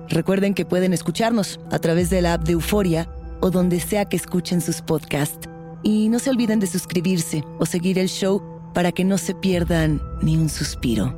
Recuerden 0.08 0.54
que 0.54 0.64
pueden 0.64 0.92
escucharnos 0.92 1.60
a 1.70 1.78
través 1.78 2.10
de 2.10 2.22
la 2.22 2.34
app 2.34 2.44
de 2.44 2.52
Euforia 2.52 3.08
o 3.40 3.50
donde 3.50 3.80
sea 3.80 4.04
que 4.04 4.16
escuchen 4.16 4.60
sus 4.60 4.80
podcasts. 4.80 5.48
Y 5.82 6.08
no 6.08 6.18
se 6.18 6.30
olviden 6.30 6.60
de 6.60 6.66
suscribirse 6.66 7.44
o 7.58 7.66
seguir 7.66 7.98
el 7.98 8.08
show 8.08 8.42
para 8.72 8.92
que 8.92 9.04
no 9.04 9.18
se 9.18 9.34
pierdan 9.34 10.00
ni 10.22 10.36
un 10.36 10.48
suspiro. 10.48 11.14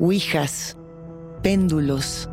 Ouijas, 0.00 0.76
péndulos, 1.42 2.28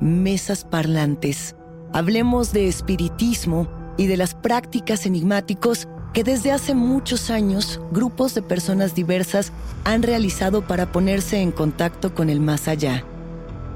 mesas 0.00 0.64
parlantes. 0.64 1.54
Hablemos 1.92 2.52
de 2.52 2.68
espiritismo 2.68 3.68
y 3.96 4.06
de 4.06 4.16
las 4.16 4.34
prácticas 4.34 5.06
enigmáticos 5.06 5.88
que 6.16 6.24
desde 6.24 6.50
hace 6.50 6.74
muchos 6.74 7.28
años 7.28 7.78
grupos 7.92 8.34
de 8.34 8.40
personas 8.40 8.94
diversas 8.94 9.52
han 9.84 10.02
realizado 10.02 10.66
para 10.66 10.90
ponerse 10.90 11.42
en 11.42 11.52
contacto 11.52 12.14
con 12.14 12.30
el 12.30 12.40
más 12.40 12.68
allá. 12.68 13.04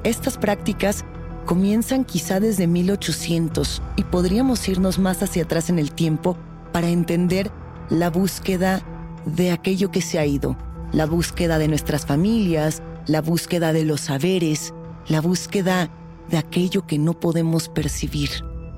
Estas 0.05 0.39
prácticas 0.39 1.05
comienzan 1.45 2.07
quizá 2.07 2.41
desde 2.41 2.67
1800 2.67 3.83
y 3.97 4.05
podríamos 4.05 4.67
irnos 4.71 4.99
más 4.99 5.23
hacia 5.23 5.43
atrás 5.43 5.69
en 5.69 5.79
el 5.79 5.93
tiempo 5.93 6.39
para 6.73 6.89
entender 6.89 7.51
la 7.91 8.09
búsqueda 8.09 8.81
de 9.27 9.51
aquello 9.51 9.91
que 9.91 10.01
se 10.01 10.19
ha 10.19 10.25
ido, 10.25 10.57
la 10.93 11.05
búsqueda 11.05 11.59
de 11.59 11.69
nuestras 11.69 12.07
familias, 12.07 12.83
la 13.07 13.21
búsqueda 13.21 13.75
de 13.75 13.85
los 13.85 14.01
saberes, 14.01 14.73
la 15.09 15.21
búsqueda 15.21 15.91
de 16.31 16.39
aquello 16.39 16.87
que 16.87 16.99
no 16.99 17.21
podemos 17.21 17.69
percibir, 17.69 18.31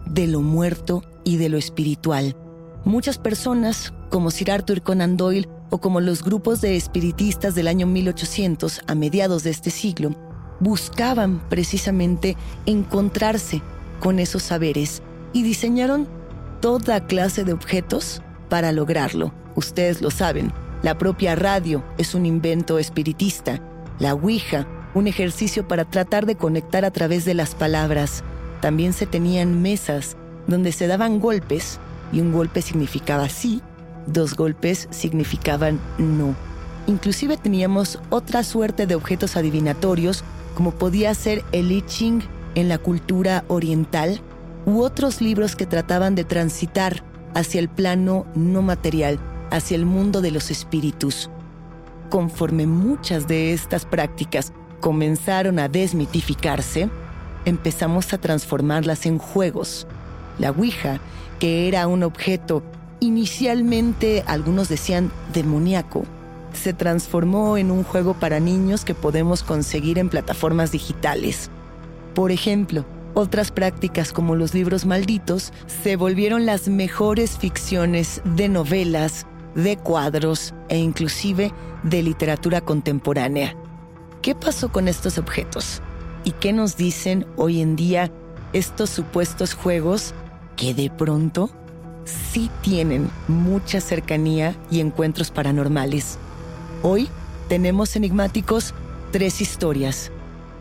de 0.04 0.26
lo 0.26 0.40
muerto 0.40 1.04
y 1.22 1.36
de 1.36 1.48
lo 1.48 1.58
espiritual. 1.58 2.34
Muchas 2.84 3.16
personas, 3.16 3.94
como 4.10 4.32
Sir 4.32 4.50
Arthur 4.50 4.82
Conan 4.82 5.16
Doyle 5.16 5.48
o 5.70 5.78
como 5.78 6.00
los 6.00 6.24
grupos 6.24 6.60
de 6.60 6.76
espiritistas 6.76 7.54
del 7.54 7.68
año 7.68 7.86
1800 7.86 8.80
a 8.88 8.94
mediados 8.96 9.44
de 9.44 9.50
este 9.50 9.70
siglo, 9.70 10.16
buscaban 10.58 11.48
precisamente 11.48 12.36
encontrarse 12.66 13.62
con 14.00 14.18
esos 14.18 14.42
saberes 14.42 15.00
y 15.32 15.44
diseñaron 15.44 16.08
toda 16.60 17.06
clase 17.06 17.44
de 17.44 17.52
objetos 17.52 18.20
para 18.48 18.72
lograrlo. 18.72 19.32
Ustedes 19.54 20.02
lo 20.02 20.10
saben, 20.10 20.52
la 20.82 20.98
propia 20.98 21.36
radio 21.36 21.84
es 21.98 22.16
un 22.16 22.26
invento 22.26 22.80
espiritista, 22.80 23.62
la 24.00 24.14
Ouija, 24.14 24.66
un 24.94 25.06
ejercicio 25.06 25.68
para 25.68 25.84
tratar 25.84 26.26
de 26.26 26.34
conectar 26.34 26.84
a 26.84 26.90
través 26.90 27.24
de 27.24 27.34
las 27.34 27.54
palabras. 27.54 28.24
También 28.60 28.92
se 28.92 29.06
tenían 29.06 29.62
mesas 29.62 30.16
donde 30.48 30.72
se 30.72 30.88
daban 30.88 31.20
golpes 31.20 31.78
y 32.12 32.20
un 32.20 32.32
golpe 32.32 32.62
significaba 32.62 33.28
sí, 33.28 33.62
dos 34.06 34.34
golpes 34.34 34.88
significaban 34.90 35.80
no. 35.98 36.34
Inclusive 36.86 37.36
teníamos 37.36 38.00
otra 38.10 38.42
suerte 38.42 38.86
de 38.86 38.94
objetos 38.94 39.36
adivinatorios, 39.36 40.24
como 40.54 40.72
podía 40.72 41.14
ser 41.14 41.44
el 41.52 41.72
I 41.72 41.82
Ching 41.82 42.22
en 42.54 42.68
la 42.68 42.78
cultura 42.78 43.44
oriental, 43.48 44.20
u 44.66 44.82
otros 44.82 45.20
libros 45.20 45.56
que 45.56 45.66
trataban 45.66 46.14
de 46.14 46.24
transitar 46.24 47.02
hacia 47.34 47.60
el 47.60 47.68
plano 47.68 48.26
no 48.34 48.62
material, 48.62 49.18
hacia 49.50 49.76
el 49.76 49.86
mundo 49.86 50.20
de 50.20 50.30
los 50.30 50.50
espíritus. 50.50 51.30
Conforme 52.10 52.66
muchas 52.66 53.26
de 53.26 53.52
estas 53.52 53.86
prácticas 53.86 54.52
comenzaron 54.80 55.58
a 55.58 55.68
desmitificarse, 55.68 56.90
empezamos 57.44 58.12
a 58.12 58.18
transformarlas 58.18 59.06
en 59.06 59.18
juegos. 59.18 59.86
La 60.38 60.50
Ouija, 60.50 61.00
que 61.42 61.66
era 61.66 61.88
un 61.88 62.04
objeto 62.04 62.62
inicialmente 63.00 64.22
algunos 64.28 64.68
decían 64.68 65.10
demoníaco, 65.32 66.04
se 66.52 66.72
transformó 66.72 67.56
en 67.56 67.72
un 67.72 67.82
juego 67.82 68.14
para 68.14 68.38
niños 68.38 68.84
que 68.84 68.94
podemos 68.94 69.42
conseguir 69.42 69.98
en 69.98 70.08
plataformas 70.08 70.70
digitales. 70.70 71.50
Por 72.14 72.30
ejemplo, 72.30 72.84
otras 73.14 73.50
prácticas 73.50 74.12
como 74.12 74.36
los 74.36 74.54
libros 74.54 74.86
malditos 74.86 75.52
se 75.82 75.96
volvieron 75.96 76.46
las 76.46 76.68
mejores 76.68 77.36
ficciones 77.38 78.22
de 78.24 78.48
novelas, 78.48 79.26
de 79.56 79.76
cuadros 79.76 80.54
e 80.68 80.78
inclusive 80.78 81.50
de 81.82 82.04
literatura 82.04 82.60
contemporánea. 82.60 83.56
¿Qué 84.22 84.36
pasó 84.36 84.70
con 84.70 84.86
estos 84.86 85.18
objetos? 85.18 85.82
¿Y 86.22 86.30
qué 86.30 86.52
nos 86.52 86.76
dicen 86.76 87.26
hoy 87.34 87.60
en 87.60 87.74
día 87.74 88.12
estos 88.52 88.90
supuestos 88.90 89.54
juegos 89.54 90.14
que 90.56 90.74
de 90.74 90.90
pronto 90.90 91.50
sí 92.04 92.50
tienen 92.62 93.10
mucha 93.28 93.80
cercanía 93.80 94.56
y 94.70 94.80
encuentros 94.80 95.30
paranormales? 95.30 96.18
Hoy 96.82 97.08
tenemos 97.48 97.96
enigmáticos 97.96 98.74
tres 99.12 99.40
historias. 99.40 100.10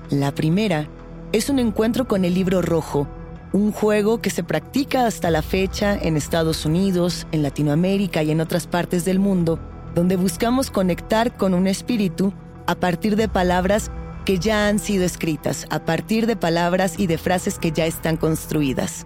La 0.09 0.33
primera 0.33 0.87
es 1.31 1.49
un 1.49 1.59
encuentro 1.59 2.07
con 2.07 2.25
el 2.25 2.33
libro 2.33 2.61
rojo, 2.61 3.07
un 3.53 3.71
juego 3.71 4.21
que 4.21 4.29
se 4.29 4.43
practica 4.43 5.05
hasta 5.05 5.31
la 5.31 5.41
fecha 5.41 5.97
en 5.97 6.17
Estados 6.17 6.65
Unidos, 6.65 7.27
en 7.31 7.43
Latinoamérica 7.43 8.23
y 8.23 8.31
en 8.31 8.41
otras 8.41 8.67
partes 8.67 9.05
del 9.05 9.19
mundo, 9.19 9.59
donde 9.95 10.15
buscamos 10.15 10.71
conectar 10.71 11.35
con 11.37 11.53
un 11.53 11.67
espíritu 11.67 12.33
a 12.67 12.75
partir 12.75 13.15
de 13.15 13.27
palabras 13.27 13.91
que 14.25 14.37
ya 14.37 14.67
han 14.67 14.79
sido 14.79 15.03
escritas, 15.03 15.65
a 15.69 15.83
partir 15.83 16.27
de 16.27 16.35
palabras 16.35 16.99
y 16.99 17.07
de 17.07 17.17
frases 17.17 17.57
que 17.57 17.71
ya 17.71 17.85
están 17.85 18.17
construidas. 18.17 19.05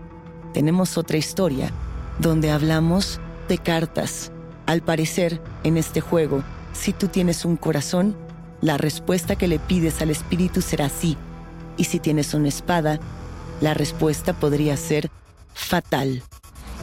Tenemos 0.55 0.97
otra 0.97 1.17
historia, 1.17 1.69
donde 2.17 2.49
hablamos 2.49 3.19
de 3.49 3.57
cartas. 3.57 4.31
Al 4.67 4.81
parecer, 4.81 5.41
en 5.65 5.75
este 5.75 5.99
juego, 5.99 6.43
si 6.71 6.93
tú 6.93 7.09
tienes 7.09 7.43
un 7.43 7.57
corazón, 7.57 8.15
la 8.61 8.77
respuesta 8.77 9.35
que 9.35 9.49
le 9.49 9.59
pides 9.59 10.01
al 10.01 10.11
espíritu 10.11 10.61
será 10.61 10.87
sí. 10.87 11.17
Y 11.75 11.83
si 11.83 11.99
tienes 11.99 12.33
una 12.33 12.47
espada, 12.47 13.01
la 13.59 13.73
respuesta 13.73 14.31
podría 14.31 14.77
ser 14.77 15.11
fatal. 15.53 16.23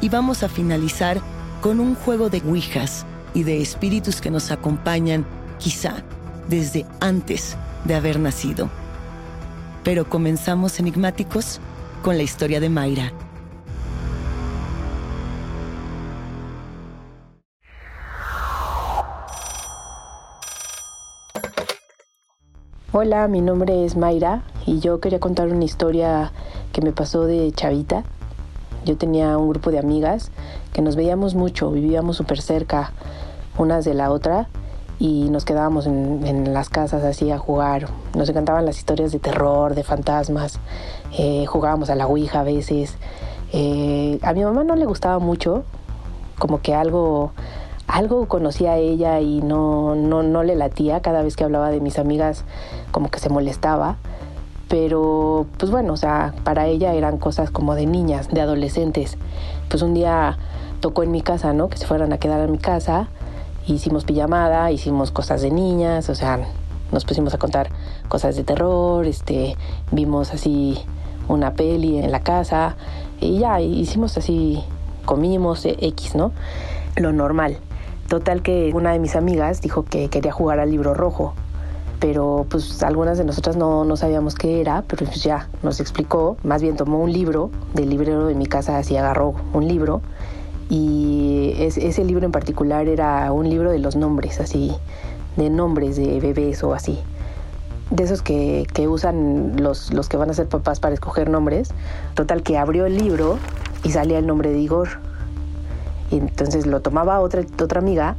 Y 0.03 0.11
vamos 0.11 0.43
a 0.43 0.51
finalizar 0.51 1.19
con 1.63 1.81
un 1.81 1.95
juego 1.95 2.29
de 2.29 2.43
ouijas 2.43 3.07
y 3.33 3.43
de 3.43 3.63
espíritus 3.63 4.21
que 4.21 4.31
nos 4.31 4.51
acompañan, 4.51 5.25
quizá, 5.59 6.05
desde 6.47 6.85
antes 7.01 7.57
de 7.87 7.95
haber 7.95 8.21
nacido. 8.21 8.69
Pero 9.83 10.11
comenzamos 10.11 10.79
enigmáticos 10.79 11.59
con 12.03 12.19
la 12.19 12.23
historia 12.23 12.61
de 12.61 12.69
Mayra. 12.69 13.15
Hola, 22.94 23.27
mi 23.27 23.41
nombre 23.41 23.87
es 23.87 23.97
Mayra 23.97 24.43
y 24.67 24.81
yo 24.81 25.00
quería 25.00 25.19
contar 25.19 25.49
una 25.49 25.65
historia 25.65 26.31
que 26.75 26.83
me 26.83 26.93
pasó 26.93 27.25
de 27.25 27.50
chavita. 27.53 28.05
Yo 28.85 28.99
tenía 28.99 29.39
un 29.39 29.49
grupo 29.49 29.71
de 29.71 29.79
amigas 29.79 30.31
que 30.75 30.83
nos 30.83 30.94
veíamos 30.94 31.35
mucho, 31.35 31.71
vivíamos 31.71 32.19
súper 32.19 32.43
cerca 32.43 32.93
unas 33.56 33.87
de 33.87 33.94
la 33.94 34.11
otra 34.11 34.50
y 34.99 35.31
nos 35.31 35.47
quedábamos 35.47 35.87
en, 35.87 36.53
las 36.53 36.69
casas 36.69 37.03
así 37.03 37.31
a 37.31 37.39
jugar. 37.39 37.89
Nos 38.15 38.29
encantaban 38.29 38.67
las 38.67 38.77
historias 38.77 39.11
de 39.11 39.21
terror, 39.21 39.75
de 39.75 39.85
fantasmas, 39.85 40.61
eh, 41.17 41.47
jugábamos 41.47 41.88
a 41.88 41.95
la 41.95 42.06
Ouija 42.06 42.41
a 42.41 42.45
veces. 42.45 42.99
Eh, 43.55 44.19
a 44.21 44.35
mi 44.35 44.45
mamá 44.45 44.65
no 44.65 44.77
le 44.77 44.85
gustaba 44.85 45.19
mucho, 45.19 45.65
como 46.38 46.61
que 46.61 46.75
algo, 46.75 47.33
algo 47.93 48.27
conocía 48.27 48.73
a 48.73 48.79
ella 48.79 49.21
y 49.21 49.41
no, 49.43 49.94
no, 49.94 50.23
no 50.23 50.43
le 50.43 50.56
latía 50.56 51.00
cada 51.00 51.23
vez 51.23 51.37
que 51.37 51.44
hablaba 51.44 51.71
de 51.71 51.81
mis 51.81 51.99
amigas, 51.99 52.44
como 52.91 53.11
que 53.11 53.19
se 53.19 53.29
molestaba. 53.29 53.97
Pero, 54.69 55.47
pues 55.59 55.71
bueno, 55.71 55.93
o 55.93 55.97
sea, 55.97 56.35
para 56.44 56.67
ella 56.67 56.94
eran 56.94 57.19
cosas 57.19 57.50
como 57.50 57.75
de 57.75 57.87
niñas, 57.87 58.29
de 58.29 58.41
adolescentes. 58.41 59.19
Pues 59.69 59.83
un 59.83 59.94
día 59.94 60.39
tocó 60.81 61.03
en 61.03 61.11
mi 61.11 61.21
casa, 61.21 61.53
¿no? 61.53 61.69
Que 61.69 61.77
se 61.77 61.87
fueran 61.87 62.12
a 62.12 62.19
quedar 62.19 62.41
en 62.41 62.53
mi 62.53 62.59
casa 62.59 63.09
hicimos 63.67 64.05
pijamada, 64.05 64.71
hicimos 64.71 65.11
cosas 65.11 65.43
de 65.43 65.50
niñas, 65.50 66.09
o 66.09 66.15
sea, 66.15 66.41
nos 66.91 67.05
pusimos 67.05 67.35
a 67.35 67.38
contar 67.38 67.69
cosas 68.09 68.37
de 68.37 68.45
terror, 68.45 69.06
este, 69.06 69.56
vimos 69.91 70.33
así 70.33 70.79
una 71.29 71.53
peli 71.53 71.99
en 71.99 72.11
la 72.11 72.21
casa 72.21 72.77
y 73.21 73.38
ya 73.38 73.61
hicimos 73.61 74.17
así, 74.19 74.62
comimos 75.05 75.65
X, 75.65 76.15
¿no? 76.15 76.33
Lo 76.97 77.12
normal. 77.12 77.59
Total 78.12 78.43
que 78.43 78.73
una 78.75 78.93
de 78.93 78.99
mis 78.99 79.17
amigas 79.17 79.62
dijo 79.62 79.87
que 79.87 80.11
quería 80.11 80.32
jugar 80.32 80.61
al 80.61 80.70
libro 80.70 80.93
rojo, 80.93 81.32
pero 81.99 82.44
pues 82.50 82.82
algunas 82.82 83.17
de 83.17 83.25
nosotras 83.25 83.56
no, 83.56 83.87
no 83.87 83.97
sabíamos 83.97 84.35
qué 84.35 84.61
era, 84.61 84.85
pero 84.87 85.06
pues 85.06 85.23
ya 85.23 85.49
nos 85.62 85.81
explicó, 85.81 86.37
más 86.43 86.61
bien 86.61 86.76
tomó 86.76 86.99
un 86.99 87.11
libro 87.11 87.50
del 87.73 87.88
librero 87.88 88.26
de 88.26 88.35
mi 88.35 88.44
casa, 88.44 88.76
así 88.76 88.99
agarró 88.99 89.35
un 89.55 89.67
libro 89.67 90.03
y 90.69 91.55
ese 91.56 92.05
libro 92.05 92.26
en 92.26 92.32
particular 92.32 92.87
era 92.87 93.32
un 93.32 93.49
libro 93.49 93.73
de 93.73 93.79
los 93.79 93.97
nombres, 93.97 94.41
así, 94.41 94.75
de 95.38 95.49
nombres 95.49 95.97
de 95.97 96.20
bebés 96.20 96.62
o 96.64 96.75
así. 96.75 96.99
De 97.88 98.05
esos 98.05 98.20
que, 98.20 98.67
que 98.75 98.88
usan 98.88 99.55
los, 99.56 99.91
los 99.91 100.11
que 100.11 100.19
van 100.19 100.29
a 100.29 100.35
ser 100.35 100.49
papás 100.49 100.81
para 100.81 100.93
escoger 100.93 101.31
nombres. 101.31 101.70
Total 102.12 102.43
que 102.43 102.59
abrió 102.59 102.85
el 102.85 102.99
libro 102.99 103.38
y 103.85 103.91
salía 103.93 104.19
el 104.19 104.26
nombre 104.26 104.50
de 104.50 104.59
Igor. 104.59 105.00
Entonces 106.17 106.67
lo 106.67 106.81
tomaba 106.81 107.20
otra, 107.20 107.43
otra 107.62 107.81
amiga, 107.81 108.17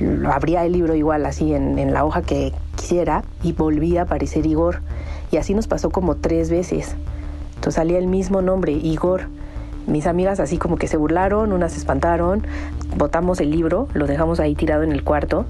lo 0.00 0.32
abría 0.32 0.64
el 0.64 0.72
libro 0.72 0.94
igual 0.94 1.26
así 1.26 1.54
en, 1.54 1.78
en 1.78 1.92
la 1.92 2.04
hoja 2.04 2.22
que 2.22 2.52
quisiera 2.76 3.22
y 3.42 3.52
volvía 3.52 4.02
a 4.02 4.04
aparecer 4.04 4.46
Igor. 4.46 4.80
Y 5.30 5.36
así 5.36 5.54
nos 5.54 5.66
pasó 5.66 5.90
como 5.90 6.16
tres 6.16 6.50
veces. 6.50 6.94
Entonces 7.54 7.74
salía 7.74 7.98
el 7.98 8.06
mismo 8.06 8.42
nombre, 8.42 8.72
Igor. 8.72 9.22
Mis 9.86 10.06
amigas 10.06 10.40
así 10.40 10.58
como 10.58 10.76
que 10.76 10.86
se 10.86 10.96
burlaron, 10.96 11.52
unas 11.52 11.72
se 11.72 11.78
espantaron, 11.78 12.46
botamos 12.96 13.40
el 13.40 13.50
libro, 13.50 13.88
lo 13.94 14.06
dejamos 14.06 14.38
ahí 14.38 14.54
tirado 14.54 14.84
en 14.84 14.92
el 14.92 15.02
cuarto 15.02 15.44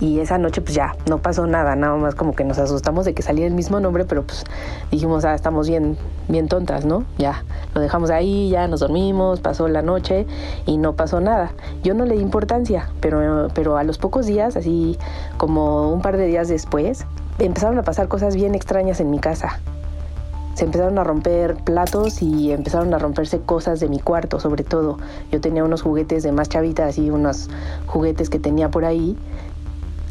y 0.00 0.20
esa 0.20 0.38
noche 0.38 0.60
pues 0.60 0.74
ya 0.74 0.94
no 1.08 1.18
pasó 1.18 1.46
nada, 1.46 1.74
nada 1.76 1.96
más 1.96 2.14
como 2.14 2.34
que 2.34 2.44
nos 2.44 2.58
asustamos 2.58 3.04
de 3.04 3.14
que 3.14 3.22
salía 3.22 3.46
el 3.46 3.54
mismo 3.54 3.80
nombre, 3.80 4.04
pero 4.04 4.22
pues 4.24 4.44
dijimos, 4.90 5.24
ah, 5.24 5.34
estamos 5.34 5.68
bien, 5.68 5.96
bien 6.28 6.48
tontas, 6.48 6.84
¿no? 6.84 7.04
Ya, 7.18 7.44
lo 7.74 7.80
dejamos 7.80 8.10
ahí, 8.10 8.50
ya 8.50 8.68
nos 8.68 8.80
dormimos, 8.80 9.40
pasó 9.40 9.68
la 9.68 9.82
noche 9.82 10.26
y 10.66 10.76
no 10.76 10.94
pasó 10.94 11.20
nada. 11.20 11.52
Yo 11.82 11.94
no 11.94 12.04
le 12.04 12.16
di 12.16 12.22
importancia, 12.22 12.90
pero, 13.00 13.48
pero 13.54 13.76
a 13.76 13.84
los 13.84 13.98
pocos 13.98 14.26
días, 14.26 14.56
así 14.56 14.98
como 15.38 15.90
un 15.92 16.02
par 16.02 16.16
de 16.16 16.26
días 16.26 16.48
después, 16.48 17.06
empezaron 17.38 17.78
a 17.78 17.82
pasar 17.82 18.08
cosas 18.08 18.34
bien 18.34 18.54
extrañas 18.54 19.00
en 19.00 19.10
mi 19.10 19.18
casa 19.18 19.60
se 20.56 20.64
empezaron 20.64 20.98
a 20.98 21.04
romper 21.04 21.54
platos 21.56 22.22
y 22.22 22.50
empezaron 22.50 22.94
a 22.94 22.98
romperse 22.98 23.40
cosas 23.40 23.78
de 23.78 23.90
mi 23.90 23.98
cuarto, 23.98 24.40
sobre 24.40 24.64
todo. 24.64 24.96
Yo 25.30 25.38
tenía 25.38 25.62
unos 25.62 25.82
juguetes 25.82 26.22
de 26.22 26.32
más 26.32 26.48
chavitas 26.48 26.96
y 26.96 27.10
unos 27.10 27.50
juguetes 27.86 28.30
que 28.30 28.38
tenía 28.38 28.70
por 28.70 28.86
ahí. 28.86 29.18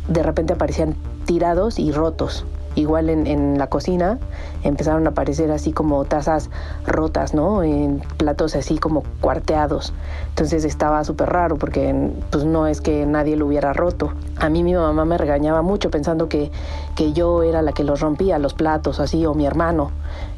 De 0.07 0.23
repente 0.23 0.53
aparecían 0.53 0.95
tirados 1.25 1.79
y 1.79 1.91
rotos. 1.91 2.45
Igual 2.75 3.09
en, 3.09 3.57
la 3.57 3.67
cocina 3.67 4.19
empezaron 4.63 5.07
a 5.07 5.11
aparecer 5.11 5.49
así 5.49 5.71
como 5.71 6.03
tazas 6.03 6.49
rotas, 6.85 7.33
¿no? 7.33 7.63
En 7.63 8.01
platos 8.17 8.53
así 8.53 8.77
como 8.79 9.03
cuarteados. 9.21 9.93
Entonces 10.29 10.65
estaba 10.65 11.05
súper 11.05 11.29
raro 11.29 11.55
porque 11.55 12.11
pues 12.31 12.43
no 12.43 12.67
es 12.67 12.81
que 12.81 13.05
nadie 13.05 13.37
lo 13.37 13.47
hubiera 13.47 13.71
roto. 13.71 14.11
A 14.35 14.49
mí 14.49 14.61
mi 14.61 14.73
mamá 14.73 15.05
me 15.05 15.17
regañaba 15.17 15.61
mucho 15.61 15.89
pensando 15.89 16.27
que, 16.27 16.51
que 16.95 17.13
yo 17.13 17.43
era 17.43 17.61
la 17.61 17.71
que 17.71 17.85
los 17.85 18.01
rompía, 18.01 18.39
los 18.39 18.53
platos 18.53 18.99
así, 18.99 19.25
o 19.25 19.33
mi 19.33 19.45
hermano. 19.45 19.91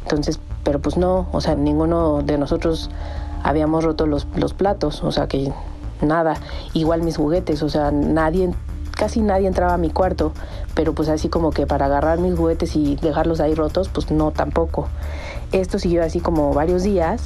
Entonces, 0.03 0.39
pero 0.63 0.79
pues 0.79 0.95
no, 0.95 1.27
o 1.31 1.41
sea, 1.41 1.55
ninguno 1.55 2.21
de 2.21 2.37
nosotros 2.37 2.91
habíamos 3.41 3.83
roto 3.83 4.05
los, 4.05 4.27
los 4.35 4.53
platos, 4.53 5.03
o 5.03 5.11
sea 5.11 5.27
que 5.27 5.51
nada. 6.01 6.35
Igual 6.73 7.01
mis 7.01 7.17
juguetes, 7.17 7.63
o 7.63 7.69
sea, 7.69 7.89
nadie 7.89 8.51
casi 8.97 9.21
nadie 9.21 9.47
entraba 9.47 9.75
a 9.75 9.77
mi 9.77 9.89
cuarto, 9.89 10.33
pero 10.73 10.93
pues 10.93 11.07
así 11.07 11.29
como 11.29 11.51
que 11.51 11.65
para 11.65 11.85
agarrar 11.85 12.19
mis 12.19 12.35
juguetes 12.35 12.75
y 12.75 12.95
dejarlos 12.97 13.39
ahí 13.39 13.55
rotos, 13.55 13.89
pues 13.89 14.11
no 14.11 14.31
tampoco. 14.31 14.89
Esto 15.51 15.79
siguió 15.79 16.03
así 16.03 16.19
como 16.19 16.53
varios 16.53 16.83
días, 16.83 17.23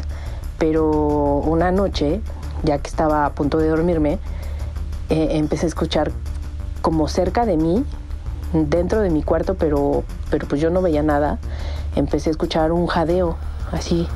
pero 0.60 0.90
una 0.92 1.72
noche, 1.72 2.22
ya 2.64 2.78
que 2.78 2.90
estaba 2.90 3.26
a 3.26 3.34
punto 3.34 3.58
de 3.58 3.70
dormirme, 3.70 4.20
eh, 5.10 5.30
empecé 5.32 5.66
a 5.66 5.70
escuchar 5.70 6.12
como 6.82 7.08
cerca 7.08 7.46
de 7.46 7.58
mí, 7.58 7.84
dentro 8.54 9.02
de 9.02 9.10
mi 9.10 9.24
cuarto, 9.24 9.56
pero, 9.56 10.04
pero 10.30 10.48
pues 10.48 10.62
yo 10.62 10.70
no 10.70 10.82
veía 10.82 11.04
nada, 11.04 11.40
empecé 11.96 12.30
a 12.30 12.32
escuchar 12.32 12.72
un 12.72 12.88
jadeo, 12.88 13.38
así, 13.72 14.08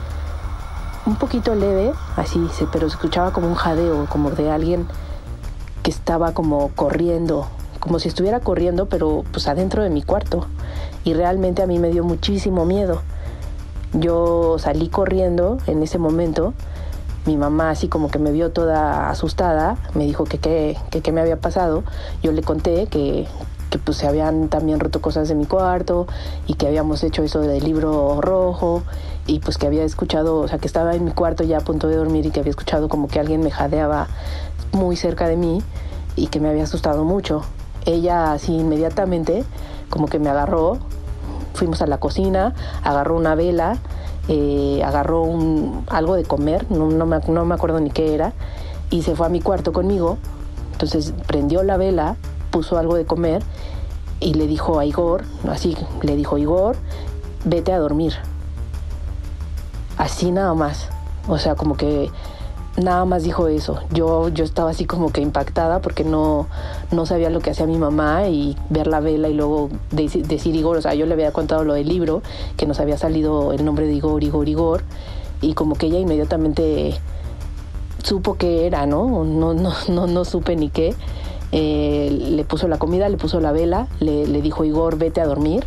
un 1.05 1.15
poquito 1.15 1.55
leve, 1.55 1.93
así, 2.17 2.39
pero 2.71 2.89
se 2.89 2.95
escuchaba 2.95 3.31
como 3.31 3.47
un 3.47 3.55
jadeo, 3.55 4.07
como 4.09 4.31
de 4.31 4.51
alguien 4.51 4.87
que 5.85 5.91
estaba 5.91 6.31
como 6.31 6.69
corriendo, 6.69 7.45
como 7.79 7.99
si 7.99 8.07
estuviera 8.07 8.39
corriendo, 8.39 8.87
pero 8.87 9.23
pues 9.31 9.47
adentro 9.47 9.83
de 9.83 9.91
mi 9.91 10.01
cuarto. 10.01 10.47
Y 11.03 11.13
realmente 11.13 11.61
a 11.61 11.67
mí 11.67 11.77
me 11.77 11.91
dio 11.91 12.03
muchísimo 12.03 12.65
miedo. 12.65 13.03
Yo 13.93 14.57
salí 14.57 14.89
corriendo 14.89 15.59
en 15.67 15.83
ese 15.83 15.99
momento. 15.99 16.55
Mi 17.27 17.37
mamá 17.37 17.69
así 17.69 17.87
como 17.87 18.09
que 18.09 18.17
me 18.17 18.31
vio 18.31 18.51
toda 18.51 19.11
asustada, 19.11 19.77
me 19.93 20.05
dijo 20.05 20.23
que 20.23 20.39
qué 20.39 21.11
me 21.11 21.21
había 21.21 21.37
pasado. 21.37 21.83
Yo 22.23 22.31
le 22.31 22.41
conté 22.41 22.87
que, 22.87 23.27
que 23.69 23.77
pues 23.77 23.97
se 23.97 24.07
habían 24.07 24.49
también 24.49 24.79
roto 24.79 25.01
cosas 25.01 25.27
de 25.27 25.35
mi 25.35 25.45
cuarto 25.45 26.07
y 26.47 26.55
que 26.55 26.65
habíamos 26.65 27.03
hecho 27.03 27.21
eso 27.21 27.41
del 27.41 27.63
libro 27.63 28.21
rojo 28.21 28.81
y 29.27 29.39
pues 29.39 29.59
que 29.59 29.67
había 29.67 29.83
escuchado, 29.83 30.39
o 30.39 30.47
sea, 30.47 30.57
que 30.57 30.65
estaba 30.65 30.95
en 30.95 31.05
mi 31.05 31.11
cuarto 31.11 31.43
ya 31.43 31.59
a 31.59 31.61
punto 31.61 31.87
de 31.87 31.95
dormir 31.95 32.25
y 32.25 32.31
que 32.31 32.39
había 32.39 32.49
escuchado 32.49 32.89
como 32.89 33.07
que 33.07 33.19
alguien 33.19 33.41
me 33.41 33.51
jadeaba 33.51 34.07
muy 34.75 34.95
cerca 34.95 35.27
de 35.27 35.35
mí 35.35 35.63
y 36.15 36.27
que 36.27 36.39
me 36.39 36.49
había 36.49 36.63
asustado 36.63 37.03
mucho. 37.03 37.41
Ella 37.85 38.33
así 38.33 38.53
inmediatamente 38.53 39.43
como 39.89 40.07
que 40.07 40.19
me 40.19 40.29
agarró, 40.29 40.77
fuimos 41.53 41.81
a 41.81 41.87
la 41.87 41.99
cocina, 41.99 42.53
agarró 42.83 43.15
una 43.15 43.35
vela, 43.35 43.77
eh, 44.27 44.81
agarró 44.83 45.21
un, 45.21 45.85
algo 45.87 46.15
de 46.15 46.23
comer, 46.23 46.69
no, 46.69 46.89
no, 46.89 47.05
me, 47.05 47.19
no 47.27 47.45
me 47.45 47.55
acuerdo 47.55 47.79
ni 47.79 47.91
qué 47.91 48.13
era, 48.13 48.33
y 48.89 49.03
se 49.03 49.15
fue 49.15 49.27
a 49.27 49.29
mi 49.29 49.41
cuarto 49.41 49.73
conmigo. 49.73 50.17
Entonces 50.73 51.13
prendió 51.27 51.63
la 51.63 51.77
vela, 51.77 52.17
puso 52.51 52.77
algo 52.77 52.95
de 52.95 53.05
comer 53.05 53.43
y 54.19 54.33
le 54.33 54.47
dijo 54.47 54.79
a 54.79 54.85
Igor, 54.85 55.23
así 55.49 55.77
le 56.01 56.15
dijo 56.15 56.37
Igor, 56.37 56.75
vete 57.45 57.71
a 57.71 57.79
dormir. 57.79 58.13
Así 59.97 60.31
nada 60.31 60.53
más. 60.53 60.89
O 61.27 61.37
sea, 61.37 61.55
como 61.55 61.77
que 61.77 62.11
nada 62.77 63.05
más 63.05 63.23
dijo 63.23 63.47
eso. 63.47 63.79
Yo, 63.91 64.29
yo 64.29 64.43
estaba 64.43 64.71
así 64.71 64.85
como 64.85 65.11
que 65.11 65.21
impactada 65.21 65.81
porque 65.81 66.03
no, 66.03 66.47
no 66.91 67.05
sabía 67.05 67.29
lo 67.29 67.39
que 67.39 67.51
hacía 67.51 67.65
mi 67.65 67.77
mamá 67.77 68.27
y 68.27 68.57
ver 68.69 68.87
la 68.87 68.99
vela 68.99 69.29
y 69.29 69.33
luego 69.33 69.69
decir 69.91 70.55
Igor, 70.55 70.77
o 70.77 70.81
sea, 70.81 70.93
yo 70.93 71.05
le 71.05 71.13
había 71.13 71.31
contado 71.31 71.63
lo 71.63 71.73
del 71.73 71.87
libro, 71.87 72.21
que 72.57 72.65
nos 72.65 72.79
había 72.79 72.97
salido 72.97 73.53
el 73.53 73.63
nombre 73.63 73.87
de 73.87 73.93
Igor, 73.93 74.23
Igor, 74.23 74.49
Igor, 74.49 74.83
y 75.41 75.53
como 75.53 75.75
que 75.75 75.87
ella 75.87 75.99
inmediatamente 75.99 76.95
supo 78.03 78.35
qué 78.35 78.67
era, 78.67 78.85
¿no? 78.85 79.23
No, 79.23 79.53
no, 79.53 79.73
no, 79.89 80.07
no 80.07 80.25
supe 80.25 80.55
ni 80.55 80.69
qué. 80.69 80.93
Eh, 81.51 82.09
le 82.31 82.43
puso 82.43 82.67
la 82.67 82.77
comida, 82.77 83.07
le 83.07 83.17
puso 83.17 83.39
la 83.39 83.51
vela, 83.51 83.87
le, 83.99 84.27
le 84.27 84.41
dijo 84.41 84.65
Igor, 84.65 84.97
vete 84.97 85.21
a 85.21 85.25
dormir 85.25 85.65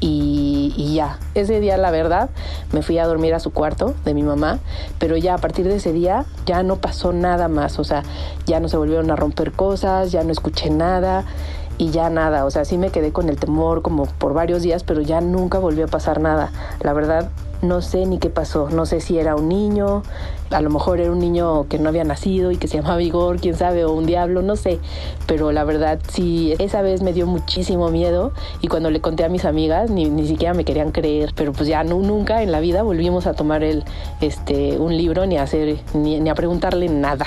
y, 0.00 0.47
ya. 0.70 1.18
Ese 1.34 1.60
día, 1.60 1.76
la 1.76 1.90
verdad, 1.90 2.30
me 2.72 2.82
fui 2.82 2.98
a 2.98 3.06
dormir 3.06 3.34
a 3.34 3.40
su 3.40 3.52
cuarto 3.52 3.94
de 4.04 4.14
mi 4.14 4.22
mamá, 4.22 4.58
pero 4.98 5.16
ya 5.16 5.34
a 5.34 5.38
partir 5.38 5.66
de 5.66 5.76
ese 5.76 5.92
día 5.92 6.24
ya 6.46 6.62
no 6.62 6.76
pasó 6.76 7.12
nada 7.12 7.48
más, 7.48 7.78
o 7.78 7.84
sea, 7.84 8.02
ya 8.46 8.60
no 8.60 8.68
se 8.68 8.76
volvieron 8.76 9.10
a 9.10 9.16
romper 9.16 9.52
cosas, 9.52 10.12
ya 10.12 10.24
no 10.24 10.32
escuché 10.32 10.70
nada 10.70 11.24
y 11.78 11.90
ya 11.90 12.10
nada, 12.10 12.44
o 12.44 12.50
sea, 12.50 12.64
sí 12.64 12.76
me 12.76 12.90
quedé 12.90 13.12
con 13.12 13.28
el 13.28 13.36
temor 13.36 13.82
como 13.82 14.06
por 14.06 14.34
varios 14.34 14.62
días, 14.62 14.82
pero 14.82 15.00
ya 15.00 15.20
nunca 15.20 15.58
volvió 15.60 15.84
a 15.84 15.88
pasar 15.88 16.20
nada. 16.20 16.50
La 16.80 16.92
verdad, 16.92 17.30
no 17.62 17.82
sé 17.82 18.04
ni 18.06 18.18
qué 18.18 18.30
pasó, 18.30 18.68
no 18.70 18.84
sé 18.84 19.00
si 19.00 19.18
era 19.18 19.36
un 19.36 19.48
niño, 19.48 20.02
a 20.50 20.60
lo 20.60 20.70
mejor 20.70 21.00
era 21.00 21.10
un 21.12 21.18
niño 21.18 21.68
que 21.68 21.78
no 21.78 21.88
había 21.88 22.04
nacido 22.04 22.50
y 22.50 22.56
que 22.56 22.68
se 22.68 22.78
llamaba 22.78 23.00
Igor, 23.02 23.40
quién 23.40 23.54
sabe, 23.56 23.84
o 23.84 23.92
un 23.92 24.06
diablo, 24.06 24.42
no 24.42 24.56
sé, 24.56 24.78
pero 25.26 25.52
la 25.52 25.64
verdad 25.64 25.98
sí, 26.08 26.54
esa 26.58 26.82
vez 26.82 27.02
me 27.02 27.12
dio 27.12 27.26
muchísimo 27.26 27.90
miedo 27.90 28.32
y 28.60 28.68
cuando 28.68 28.90
le 28.90 29.00
conté 29.00 29.24
a 29.24 29.28
mis 29.28 29.44
amigas 29.44 29.90
ni, 29.90 30.10
ni 30.10 30.26
siquiera 30.26 30.54
me 30.54 30.64
querían 30.64 30.92
creer, 30.92 31.32
pero 31.34 31.52
pues 31.52 31.68
ya 31.68 31.84
no, 31.84 31.98
nunca 31.98 32.42
en 32.42 32.52
la 32.52 32.60
vida 32.60 32.82
volvimos 32.82 33.26
a 33.26 33.34
tomar 33.34 33.62
el, 33.62 33.84
este, 34.20 34.78
un 34.78 34.96
libro 34.96 35.26
ni 35.26 35.36
a 35.36 35.42
hacer, 35.42 35.78
ni, 35.94 36.20
ni 36.20 36.30
a 36.30 36.34
preguntarle 36.34 36.88
nada. 36.88 37.26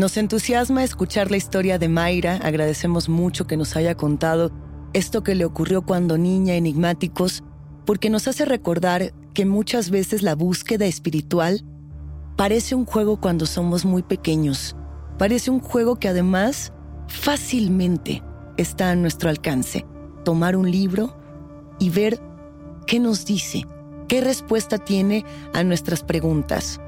Nos 0.00 0.16
entusiasma 0.16 0.82
escuchar 0.82 1.30
la 1.30 1.36
historia 1.36 1.78
de 1.78 1.90
Mayra, 1.90 2.36
agradecemos 2.36 3.10
mucho 3.10 3.46
que 3.46 3.58
nos 3.58 3.76
haya 3.76 3.96
contado 3.96 4.50
esto 4.94 5.22
que 5.22 5.34
le 5.34 5.44
ocurrió 5.44 5.82
cuando 5.82 6.16
niña 6.16 6.54
enigmáticos, 6.54 7.42
porque 7.84 8.08
nos 8.08 8.26
hace 8.26 8.46
recordar 8.46 9.12
que 9.34 9.44
muchas 9.44 9.90
veces 9.90 10.22
la 10.22 10.34
búsqueda 10.34 10.86
espiritual 10.86 11.66
parece 12.38 12.74
un 12.74 12.86
juego 12.86 13.20
cuando 13.20 13.44
somos 13.44 13.84
muy 13.84 14.02
pequeños, 14.02 14.74
parece 15.18 15.50
un 15.50 15.60
juego 15.60 15.96
que 15.96 16.08
además 16.08 16.72
fácilmente 17.06 18.22
está 18.56 18.92
a 18.92 18.96
nuestro 18.96 19.28
alcance. 19.28 19.84
Tomar 20.24 20.56
un 20.56 20.70
libro 20.70 21.14
y 21.78 21.90
ver 21.90 22.18
qué 22.86 23.00
nos 23.00 23.26
dice, 23.26 23.66
qué 24.08 24.22
respuesta 24.22 24.78
tiene 24.78 25.26
a 25.52 25.62
nuestras 25.62 26.02
preguntas. 26.02 26.80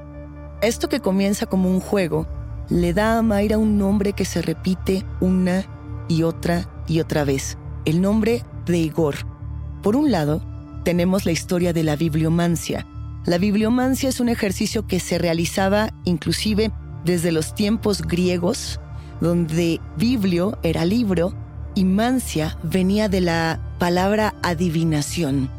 Esto 0.63 0.89
que 0.89 0.99
comienza 0.99 1.45
como 1.45 1.69
un 1.69 1.79
juego 1.79 2.25
le 2.69 2.93
da 2.93 3.17
a 3.17 3.21
Mayra 3.21 3.57
un 3.57 3.77
nombre 3.77 4.13
que 4.13 4.25
se 4.25 4.41
repite 4.41 5.05
una 5.19 5.65
y 6.07 6.23
otra 6.23 6.69
y 6.87 6.99
otra 6.99 7.23
vez 7.23 7.57
el 7.85 8.01
nombre 8.01 8.43
de 8.65 8.77
Igor. 8.77 9.15
Por 9.81 9.95
un 9.95 10.11
lado, 10.11 10.41
tenemos 10.83 11.25
la 11.25 11.31
historia 11.31 11.73
de 11.73 11.83
la 11.83 11.95
bibliomancia. 11.95 12.87
La 13.25 13.37
bibliomancia 13.37 14.09
es 14.09 14.19
un 14.19 14.29
ejercicio 14.29 14.87
que 14.87 14.99
se 14.99 15.17
realizaba 15.17 15.93
inclusive 16.05 16.71
desde 17.05 17.31
los 17.31 17.55
tiempos 17.55 18.01
griegos, 18.01 18.79
donde 19.21 19.81
biblio 19.97 20.57
era 20.63 20.85
libro 20.85 21.33
y 21.75 21.83
mancia 21.85 22.57
venía 22.63 23.09
de 23.09 23.21
la 23.21 23.75
palabra 23.79 24.35
adivinación. 24.43 25.49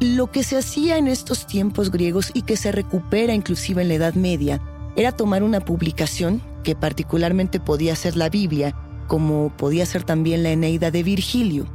Lo 0.00 0.30
que 0.30 0.42
se 0.42 0.56
hacía 0.56 0.96
en 0.96 1.08
estos 1.08 1.46
tiempos 1.46 1.90
griegos 1.90 2.30
y 2.32 2.42
que 2.42 2.56
se 2.56 2.72
recupera 2.72 3.34
inclusive 3.34 3.82
en 3.82 3.88
la 3.88 3.94
Edad 3.94 4.14
Media 4.14 4.62
era 4.96 5.12
tomar 5.12 5.42
una 5.42 5.60
publicación, 5.60 6.42
que 6.62 6.74
particularmente 6.74 7.60
podía 7.60 7.96
ser 7.96 8.16
la 8.16 8.28
Biblia, 8.28 8.74
como 9.06 9.50
podía 9.56 9.86
ser 9.86 10.04
también 10.04 10.42
la 10.42 10.50
Eneida 10.50 10.90
de 10.90 11.02
Virgilio, 11.02 11.66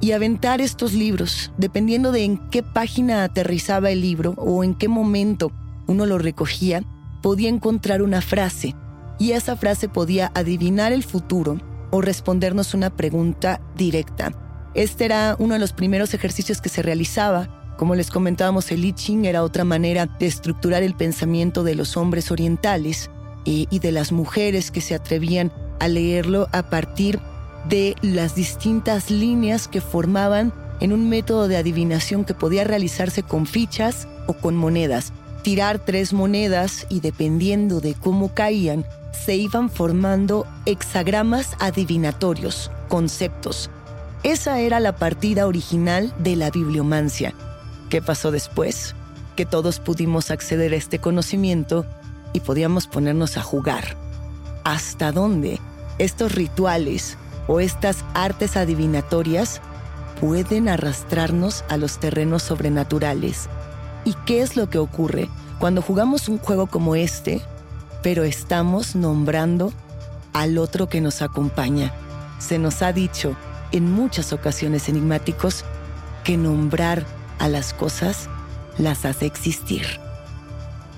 y 0.00 0.12
aventar 0.12 0.60
estos 0.60 0.92
libros, 0.92 1.52
dependiendo 1.56 2.12
de 2.12 2.24
en 2.24 2.38
qué 2.50 2.62
página 2.62 3.24
aterrizaba 3.24 3.90
el 3.90 4.00
libro 4.00 4.34
o 4.36 4.62
en 4.62 4.74
qué 4.74 4.88
momento 4.88 5.52
uno 5.86 6.06
lo 6.06 6.18
recogía, 6.18 6.82
podía 7.22 7.48
encontrar 7.48 8.02
una 8.02 8.20
frase, 8.20 8.74
y 9.18 9.32
esa 9.32 9.56
frase 9.56 9.88
podía 9.88 10.30
adivinar 10.34 10.92
el 10.92 11.02
futuro 11.02 11.58
o 11.90 12.00
respondernos 12.02 12.74
una 12.74 12.90
pregunta 12.90 13.60
directa. 13.76 14.32
Este 14.74 15.06
era 15.06 15.36
uno 15.38 15.54
de 15.54 15.60
los 15.60 15.72
primeros 15.72 16.12
ejercicios 16.12 16.60
que 16.60 16.68
se 16.68 16.82
realizaba. 16.82 17.55
Como 17.76 17.94
les 17.94 18.10
comentábamos, 18.10 18.70
el 18.70 18.84
I 18.84 18.92
Ching 18.92 19.26
era 19.26 19.42
otra 19.42 19.64
manera 19.64 20.06
de 20.06 20.26
estructurar 20.26 20.82
el 20.82 20.94
pensamiento 20.94 21.62
de 21.62 21.74
los 21.74 21.96
hombres 21.96 22.30
orientales 22.30 23.10
y, 23.44 23.68
y 23.70 23.80
de 23.80 23.92
las 23.92 24.12
mujeres 24.12 24.70
que 24.70 24.80
se 24.80 24.94
atrevían 24.94 25.52
a 25.78 25.88
leerlo 25.88 26.48
a 26.52 26.70
partir 26.70 27.20
de 27.68 27.94
las 28.00 28.34
distintas 28.34 29.10
líneas 29.10 29.68
que 29.68 29.80
formaban 29.80 30.52
en 30.80 30.92
un 30.92 31.08
método 31.08 31.48
de 31.48 31.56
adivinación 31.56 32.24
que 32.24 32.34
podía 32.34 32.64
realizarse 32.64 33.22
con 33.22 33.46
fichas 33.46 34.08
o 34.26 34.34
con 34.34 34.56
monedas. 34.56 35.12
Tirar 35.42 35.78
tres 35.78 36.12
monedas 36.12 36.86
y 36.88 37.00
dependiendo 37.00 37.80
de 37.80 37.94
cómo 37.94 38.34
caían, 38.34 38.84
se 39.12 39.36
iban 39.36 39.70
formando 39.70 40.46
hexagramas 40.66 41.56
adivinatorios, 41.58 42.70
conceptos. 42.88 43.70
Esa 44.22 44.60
era 44.60 44.80
la 44.80 44.96
partida 44.96 45.46
original 45.46 46.12
de 46.18 46.36
la 46.36 46.50
bibliomancia. 46.50 47.34
¿Qué 47.96 48.02
pasó 48.02 48.30
después? 48.30 48.94
Que 49.36 49.46
todos 49.46 49.80
pudimos 49.80 50.30
acceder 50.30 50.74
a 50.74 50.76
este 50.76 50.98
conocimiento 50.98 51.86
y 52.34 52.40
podíamos 52.40 52.86
ponernos 52.86 53.38
a 53.38 53.42
jugar 53.42 53.96
hasta 54.64 55.12
dónde 55.12 55.58
estos 55.96 56.34
rituales 56.34 57.16
o 57.48 57.58
estas 57.58 58.04
artes 58.12 58.58
adivinatorias 58.58 59.62
pueden 60.20 60.68
arrastrarnos 60.68 61.64
a 61.70 61.78
los 61.78 61.98
terrenos 61.98 62.42
sobrenaturales. 62.42 63.48
¿Y 64.04 64.12
qué 64.26 64.42
es 64.42 64.58
lo 64.58 64.68
que 64.68 64.76
ocurre 64.76 65.30
cuando 65.58 65.80
jugamos 65.80 66.28
un 66.28 66.36
juego 66.36 66.66
como 66.66 66.96
este, 66.96 67.40
pero 68.02 68.24
estamos 68.24 68.94
nombrando 68.94 69.72
al 70.34 70.58
otro 70.58 70.90
que 70.90 71.00
nos 71.00 71.22
acompaña? 71.22 71.94
Se 72.40 72.58
nos 72.58 72.82
ha 72.82 72.92
dicho 72.92 73.34
en 73.72 73.90
muchas 73.90 74.34
ocasiones 74.34 74.90
enigmáticos 74.90 75.64
que 76.24 76.36
nombrar 76.36 77.15
a 77.38 77.48
las 77.48 77.74
cosas 77.74 78.28
las 78.78 79.04
hace 79.04 79.26
existir. 79.26 79.86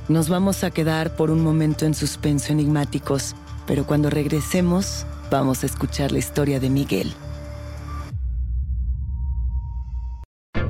Nos 0.08 0.28
vamos 0.28 0.64
a 0.64 0.70
quedar 0.70 1.16
por 1.16 1.30
un 1.30 1.42
momento 1.42 1.84
en 1.84 1.94
suspenso 1.94 2.52
enigmáticos 2.52 3.34
pero 3.68 3.84
cuando 3.84 4.08
regresemos 4.08 5.04
vamos 5.30 5.62
a 5.62 5.66
escuchar 5.66 6.10
la 6.10 6.18
historia 6.18 6.58
de 6.58 6.70
Miguel. 6.70 7.12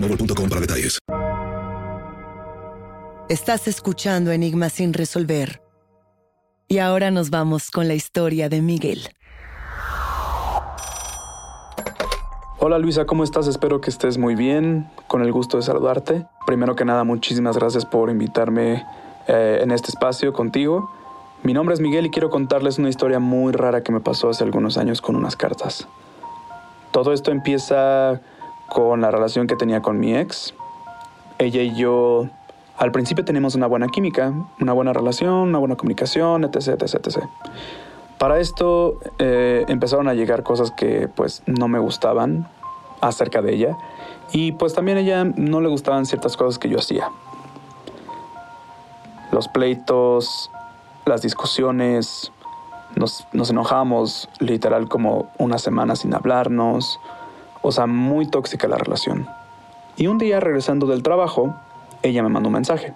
boostmobile.com 0.00 0.48
para 0.48 0.60
detalles. 0.60 0.98
Estás 3.28 3.68
escuchando 3.68 4.32
Enigmas 4.32 4.72
sin 4.72 4.94
resolver. 4.94 5.60
Y 6.66 6.78
ahora 6.78 7.10
nos 7.10 7.30
vamos 7.30 7.70
con 7.70 7.88
la 7.88 7.94
historia 7.94 8.48
de 8.48 8.62
Miguel. 8.62 9.08
Hola 12.58 12.78
Luisa, 12.78 13.04
¿cómo 13.04 13.22
estás? 13.22 13.46
Espero 13.46 13.80
que 13.80 13.88
estés 13.88 14.18
muy 14.18 14.34
bien, 14.34 14.90
con 15.06 15.22
el 15.22 15.30
gusto 15.30 15.58
de 15.58 15.62
saludarte. 15.62 16.26
Primero 16.46 16.74
que 16.74 16.84
nada, 16.84 17.04
muchísimas 17.04 17.56
gracias 17.56 17.86
por 17.86 18.10
invitarme 18.10 18.84
eh, 19.28 19.60
en 19.62 19.70
este 19.70 19.90
espacio 19.90 20.32
contigo. 20.32 20.90
Mi 21.42 21.52
nombre 21.52 21.74
es 21.74 21.80
Miguel 21.80 22.06
y 22.06 22.10
quiero 22.10 22.30
contarles 22.30 22.78
una 22.78 22.88
historia 22.88 23.20
muy 23.20 23.52
rara 23.52 23.82
que 23.82 23.92
me 23.92 24.00
pasó 24.00 24.30
hace 24.30 24.42
algunos 24.42 24.76
años 24.76 25.00
con 25.00 25.16
unas 25.16 25.36
cartas. 25.36 25.86
Todo 26.90 27.12
esto 27.12 27.30
empieza 27.30 28.20
con 28.68 29.00
la 29.00 29.10
relación 29.10 29.46
que 29.46 29.56
tenía 29.56 29.82
con 29.82 29.98
mi 29.98 30.16
ex. 30.16 30.54
Ella 31.38 31.62
y 31.62 31.74
yo 31.74 32.28
al 32.76 32.92
principio 32.92 33.24
teníamos 33.24 33.54
una 33.54 33.66
buena 33.66 33.88
química, 33.88 34.32
una 34.60 34.72
buena 34.72 34.92
relación, 34.92 35.32
una 35.32 35.58
buena 35.58 35.76
comunicación, 35.76 36.44
etc. 36.44 36.80
etc, 36.80 36.94
etc. 36.94 37.24
Para 38.18 38.38
esto 38.38 38.98
eh, 39.18 39.64
empezaron 39.68 40.08
a 40.08 40.14
llegar 40.14 40.42
cosas 40.42 40.70
que 40.70 41.08
pues 41.08 41.42
no 41.46 41.68
me 41.68 41.78
gustaban 41.78 42.48
acerca 43.00 43.42
de 43.42 43.54
ella 43.54 43.76
y 44.32 44.52
pues 44.52 44.74
también 44.74 44.98
a 44.98 45.00
ella 45.00 45.24
no 45.24 45.60
le 45.60 45.68
gustaban 45.68 46.06
ciertas 46.06 46.36
cosas 46.36 46.58
que 46.58 46.68
yo 46.68 46.78
hacía. 46.78 47.10
Los 49.32 49.48
pleitos, 49.48 50.50
las 51.04 51.22
discusiones, 51.22 52.32
nos, 52.96 53.26
nos 53.32 53.50
enojamos 53.50 54.28
literal 54.38 54.88
como 54.88 55.30
una 55.38 55.58
semana 55.58 55.96
sin 55.96 56.14
hablarnos, 56.14 56.98
o 57.62 57.72
sea, 57.72 57.86
muy 57.86 58.26
tóxica 58.26 58.68
la 58.68 58.76
relación. 58.76 59.26
Y 59.96 60.06
un 60.06 60.18
día 60.18 60.40
regresando 60.40 60.86
del 60.86 61.02
trabajo, 61.02 61.54
ella 62.02 62.22
me 62.22 62.28
mandó 62.28 62.48
un 62.48 62.54
mensaje. 62.54 62.94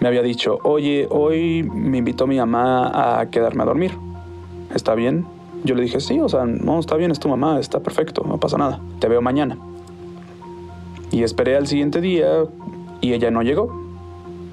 Me 0.00 0.08
había 0.08 0.22
dicho, 0.22 0.58
oye, 0.62 1.06
hoy 1.10 1.62
me 1.62 1.98
invitó 1.98 2.26
mi 2.26 2.38
mamá 2.38 3.20
a 3.20 3.30
quedarme 3.30 3.62
a 3.62 3.66
dormir. 3.66 3.96
¿Está 4.74 4.94
bien? 4.94 5.26
Yo 5.64 5.74
le 5.74 5.82
dije, 5.82 6.00
sí, 6.00 6.20
o 6.20 6.28
sea, 6.28 6.44
no, 6.44 6.78
está 6.78 6.96
bien, 6.96 7.10
es 7.10 7.18
tu 7.18 7.28
mamá, 7.28 7.58
está 7.58 7.80
perfecto, 7.80 8.24
no 8.26 8.38
pasa 8.38 8.58
nada. 8.58 8.80
Te 8.98 9.08
veo 9.08 9.22
mañana. 9.22 9.56
Y 11.10 11.22
esperé 11.22 11.56
al 11.56 11.66
siguiente 11.66 12.00
día 12.00 12.44
y 13.00 13.12
ella 13.12 13.30
no 13.30 13.42
llegó. 13.42 13.72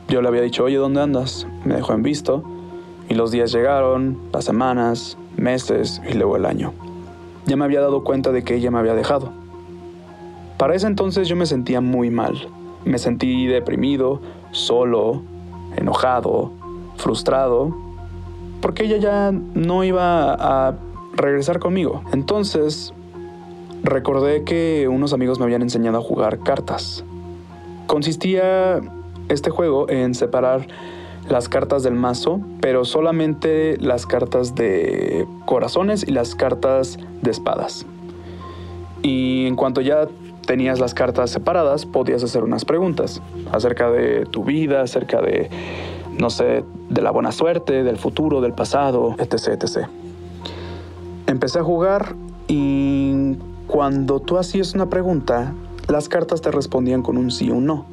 Yo 0.07 0.21
le 0.21 0.27
había 0.27 0.41
dicho, 0.41 0.63
oye, 0.63 0.77
¿dónde 0.77 1.01
andas? 1.01 1.47
Me 1.65 1.75
dejó 1.75 1.93
en 1.93 2.03
visto. 2.03 2.43
Y 3.09 3.15
los 3.15 3.31
días 3.31 3.51
llegaron, 3.51 4.19
las 4.31 4.45
semanas, 4.45 5.17
meses 5.37 6.01
y 6.09 6.13
luego 6.13 6.37
el 6.37 6.45
año. 6.45 6.73
Ya 7.45 7.55
me 7.55 7.65
había 7.65 7.81
dado 7.81 8.03
cuenta 8.03 8.31
de 8.31 8.43
que 8.43 8.55
ella 8.55 8.71
me 8.71 8.79
había 8.79 8.93
dejado. 8.93 9.31
Para 10.57 10.75
ese 10.75 10.87
entonces 10.87 11.27
yo 11.27 11.35
me 11.35 11.45
sentía 11.45 11.81
muy 11.81 12.09
mal. 12.09 12.47
Me 12.85 12.97
sentí 12.97 13.47
deprimido, 13.47 14.21
solo, 14.51 15.21
enojado, 15.75 16.51
frustrado, 16.97 17.75
porque 18.61 18.83
ella 18.85 18.97
ya 18.97 19.31
no 19.31 19.83
iba 19.83 20.33
a 20.33 20.75
regresar 21.13 21.59
conmigo. 21.59 22.03
Entonces, 22.13 22.93
recordé 23.83 24.43
que 24.43 24.87
unos 24.87 25.13
amigos 25.13 25.39
me 25.39 25.45
habían 25.45 25.61
enseñado 25.61 25.97
a 25.97 26.01
jugar 26.01 26.39
cartas. 26.39 27.03
Consistía 27.87 28.81
este 29.29 29.49
juego 29.49 29.89
en 29.89 30.13
separar 30.13 30.67
las 31.29 31.49
cartas 31.49 31.83
del 31.83 31.93
mazo, 31.93 32.41
pero 32.61 32.85
solamente 32.85 33.77
las 33.79 34.05
cartas 34.05 34.55
de 34.55 35.27
corazones 35.45 36.03
y 36.07 36.11
las 36.11 36.35
cartas 36.35 36.97
de 37.21 37.31
espadas. 37.31 37.85
Y 39.03 39.45
en 39.47 39.55
cuanto 39.55 39.81
ya 39.81 40.07
tenías 40.45 40.79
las 40.79 40.93
cartas 40.93 41.29
separadas, 41.29 41.85
podías 41.85 42.23
hacer 42.23 42.43
unas 42.43 42.65
preguntas 42.65 43.21
acerca 43.51 43.89
de 43.89 44.25
tu 44.25 44.43
vida, 44.43 44.81
acerca 44.81 45.21
de, 45.21 45.49
no 46.17 46.29
sé, 46.29 46.63
de 46.89 47.01
la 47.01 47.11
buena 47.11 47.31
suerte, 47.31 47.83
del 47.83 47.97
futuro, 47.97 48.41
del 48.41 48.53
pasado, 48.53 49.15
etc. 49.19 49.61
etc. 49.63 49.87
Empecé 51.27 51.59
a 51.59 51.63
jugar 51.63 52.15
y 52.47 53.37
cuando 53.67 54.19
tú 54.19 54.37
hacías 54.37 54.75
una 54.75 54.89
pregunta, 54.89 55.53
las 55.87 56.09
cartas 56.09 56.41
te 56.41 56.51
respondían 56.51 57.01
con 57.01 57.17
un 57.17 57.31
sí 57.31 57.49
o 57.49 57.55
un 57.55 57.65
no. 57.65 57.85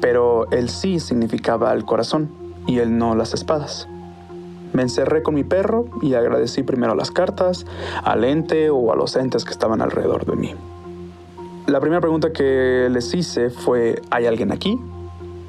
Pero 0.00 0.50
el 0.50 0.68
sí 0.68 1.00
significaba 1.00 1.72
el 1.72 1.84
corazón 1.84 2.41
y 2.66 2.78
el 2.78 2.96
no 2.98 3.14
las 3.14 3.34
espadas. 3.34 3.88
Me 4.72 4.82
encerré 4.82 5.22
con 5.22 5.34
mi 5.34 5.44
perro 5.44 5.86
y 6.00 6.14
agradecí 6.14 6.62
primero 6.62 6.94
las 6.94 7.10
cartas, 7.10 7.66
al 8.04 8.24
ente 8.24 8.70
o 8.70 8.92
a 8.92 8.96
los 8.96 9.16
entes 9.16 9.44
que 9.44 9.50
estaban 9.50 9.82
alrededor 9.82 10.24
de 10.24 10.36
mí. 10.36 10.54
La 11.66 11.80
primera 11.80 12.00
pregunta 12.00 12.32
que 12.32 12.88
les 12.90 13.14
hice 13.14 13.50
fue, 13.50 14.00
¿hay 14.10 14.26
alguien 14.26 14.50
aquí? 14.50 14.80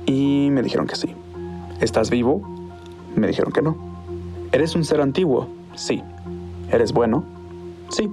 Y 0.05 0.49
me 0.51 0.61
dijeron 0.61 0.87
que 0.87 0.95
sí. 0.95 1.15
¿Estás 1.79 2.09
vivo? 2.09 2.41
Me 3.15 3.27
dijeron 3.27 3.51
que 3.51 3.61
no. 3.61 3.75
¿Eres 4.51 4.75
un 4.75 4.83
ser 4.83 5.01
antiguo? 5.01 5.47
Sí. 5.75 6.03
¿Eres 6.71 6.93
bueno? 6.93 7.23
Sí. 7.89 8.11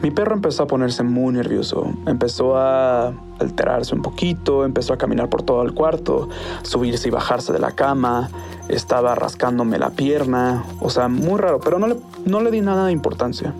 Mi 0.00 0.12
perro 0.12 0.34
empezó 0.34 0.62
a 0.62 0.66
ponerse 0.68 1.02
muy 1.02 1.34
nervioso, 1.34 1.92
empezó 2.06 2.56
a 2.56 3.12
alterarse 3.40 3.96
un 3.96 4.02
poquito, 4.02 4.64
empezó 4.64 4.92
a 4.92 4.96
caminar 4.96 5.28
por 5.28 5.42
todo 5.42 5.62
el 5.62 5.74
cuarto, 5.74 6.28
subirse 6.62 7.08
y 7.08 7.10
bajarse 7.10 7.52
de 7.52 7.58
la 7.58 7.72
cama, 7.72 8.30
estaba 8.68 9.16
rascándome 9.16 9.76
la 9.78 9.90
pierna, 9.90 10.64
o 10.80 10.88
sea, 10.90 11.08
muy 11.08 11.40
raro, 11.40 11.58
pero 11.58 11.80
no 11.80 11.88
le, 11.88 11.96
no 12.24 12.40
le 12.40 12.52
di 12.52 12.60
nada 12.60 12.86
de 12.86 12.92
importancia. 12.92 13.54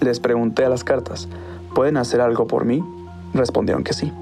Les 0.00 0.20
pregunté 0.20 0.66
a 0.66 0.68
las 0.68 0.84
cartas, 0.84 1.28
¿pueden 1.74 1.96
hacer 1.96 2.20
algo 2.20 2.46
por 2.46 2.66
mí? 2.66 2.84
respondieron 3.34 3.82
que 3.82 3.94
sí. 3.94 4.12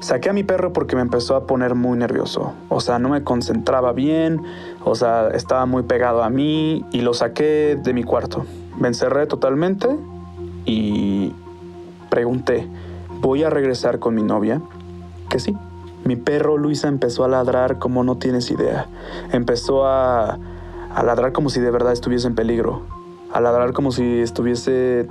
Saqué 0.00 0.28
a 0.28 0.32
mi 0.32 0.42
perro 0.42 0.72
porque 0.72 0.96
me 0.96 1.02
empezó 1.02 1.36
a 1.36 1.46
poner 1.46 1.76
muy 1.76 1.96
nervioso. 1.96 2.52
O 2.68 2.80
sea, 2.80 2.98
no 2.98 3.10
me 3.10 3.22
concentraba 3.22 3.92
bien, 3.92 4.42
o 4.82 4.96
sea, 4.96 5.28
estaba 5.28 5.66
muy 5.66 5.84
pegado 5.84 6.24
a 6.24 6.30
mí 6.30 6.84
y 6.90 7.00
lo 7.02 7.14
saqué 7.14 7.78
de 7.80 7.92
mi 7.94 8.02
cuarto. 8.02 8.44
Me 8.76 8.88
encerré 8.88 9.26
totalmente 9.26 9.88
y 10.64 11.32
pregunté, 12.10 12.68
¿voy 13.20 13.42
a 13.42 13.50
regresar 13.50 13.98
con 13.98 14.14
mi 14.14 14.22
novia? 14.22 14.60
Que 15.28 15.38
sí. 15.38 15.56
Mi 16.04 16.16
perro 16.16 16.58
Luisa 16.58 16.88
empezó 16.88 17.24
a 17.24 17.28
ladrar 17.28 17.78
como 17.78 18.04
no 18.04 18.16
tienes 18.16 18.50
idea. 18.50 18.88
Empezó 19.32 19.86
a, 19.86 20.38
a 20.94 21.02
ladrar 21.02 21.32
como 21.32 21.48
si 21.50 21.60
de 21.60 21.70
verdad 21.70 21.92
estuviese 21.92 22.26
en 22.26 22.34
peligro. 22.34 22.82
A 23.32 23.40
ladrar 23.40 23.72
como 23.72 23.90
si 23.90 24.20
estuviese 24.20 25.08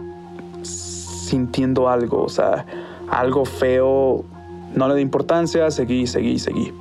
sintiendo 0.62 1.90
algo, 1.90 2.24
o 2.24 2.30
sea, 2.30 2.66
algo 3.10 3.46
feo. 3.46 4.24
No 4.76 4.88
le 4.88 4.96
di 4.96 5.02
importancia, 5.02 5.70
seguí, 5.72 6.08
seguí, 6.08 6.40
seguí. 6.40 6.74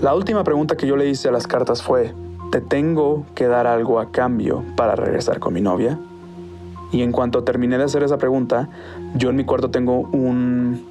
La 0.00 0.14
última 0.14 0.44
pregunta 0.44 0.76
que 0.76 0.86
yo 0.86 0.96
le 0.96 1.08
hice 1.08 1.28
a 1.28 1.32
las 1.32 1.46
cartas 1.46 1.82
fue, 1.82 2.14
¿te 2.50 2.60
tengo 2.60 3.24
que 3.34 3.46
dar 3.46 3.66
algo 3.66 4.00
a 4.00 4.10
cambio 4.10 4.62
para 4.76 4.96
regresar 4.96 5.38
con 5.38 5.54
mi 5.54 5.60
novia? 5.60 5.98
Y 6.94 7.02
en 7.02 7.10
cuanto 7.10 7.42
terminé 7.42 7.76
de 7.76 7.82
hacer 7.82 8.04
esa 8.04 8.18
pregunta, 8.18 8.68
yo 9.16 9.30
en 9.30 9.34
mi 9.34 9.44
cuarto 9.44 9.68
tengo 9.68 10.02
un 10.12 10.86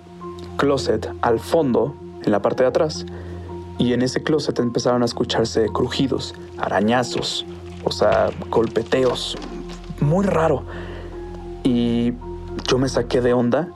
closet 0.57 1.09
al 1.21 1.39
fondo, 1.39 1.95
en 2.25 2.29
la 2.33 2.41
parte 2.41 2.63
de 2.63 2.67
atrás. 2.67 3.05
Y 3.77 3.93
en 3.93 4.01
ese 4.01 4.21
closet 4.21 4.59
empezaron 4.59 5.01
a 5.01 5.05
escucharse 5.05 5.67
crujidos, 5.69 6.35
arañazos, 6.57 7.45
o 7.85 7.91
sea, 7.93 8.31
golpeteos. 8.49 9.37
Muy 10.01 10.25
raro. 10.25 10.63
Y 11.63 12.15
yo 12.67 12.77
me 12.79 12.89
saqué 12.89 13.21
de 13.21 13.31
onda, 13.31 13.69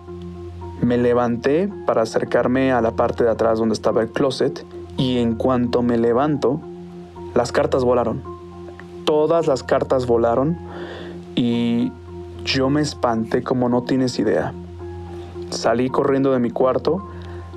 me 0.82 0.98
levanté 0.98 1.70
para 1.86 2.02
acercarme 2.02 2.74
a 2.74 2.82
la 2.82 2.92
parte 2.92 3.24
de 3.24 3.30
atrás 3.30 3.58
donde 3.58 3.74
estaba 3.74 4.02
el 4.02 4.10
closet 4.10 4.66
y 4.98 5.20
en 5.20 5.36
cuanto 5.36 5.82
me 5.82 5.98
levanto, 5.98 6.60
las 7.36 7.54
cartas 7.54 7.86
volaron. 7.86 8.22
Todas 9.06 9.48
las 9.48 9.64
cartas 9.64 10.06
volaron 10.08 10.58
y 11.38 11.94
yo 12.48 12.70
me 12.70 12.82
espanté 12.82 13.44
como 13.44 13.68
no 13.68 13.84
tienes 13.84 14.18
idea. 14.20 14.54
Salí 15.50 15.90
corriendo 15.90 16.32
de 16.32 16.40
mi 16.40 16.50
cuarto, 16.50 17.06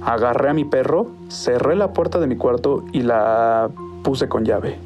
agarré 0.02 0.50
a 0.50 0.52
mi 0.52 0.64
perro, 0.64 1.06
cerré 1.28 1.76
la 1.76 1.92
puerta 1.92 2.18
de 2.18 2.26
mi 2.26 2.36
cuarto 2.36 2.84
y 2.92 3.02
la 3.02 3.70
puse 4.02 4.28
con 4.28 4.44
llave. 4.44 4.78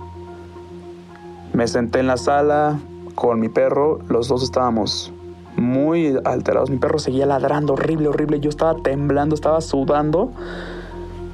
Me 1.54 1.66
senté 1.68 2.00
en 2.00 2.06
la 2.06 2.18
sala 2.18 2.78
con 3.14 3.40
mi 3.40 3.48
perro, 3.48 4.00
los 4.08 4.28
dos 4.28 4.42
estábamos 4.42 5.10
muy 5.56 6.18
alterados. 6.24 6.68
Mi 6.68 6.76
perro 6.76 6.98
seguía 6.98 7.24
ladrando 7.24 7.72
horrible, 7.72 8.08
horrible. 8.08 8.40
Yo 8.40 8.50
estaba 8.50 8.74
temblando, 8.82 9.34
estaba 9.34 9.60
sudando. 9.62 10.32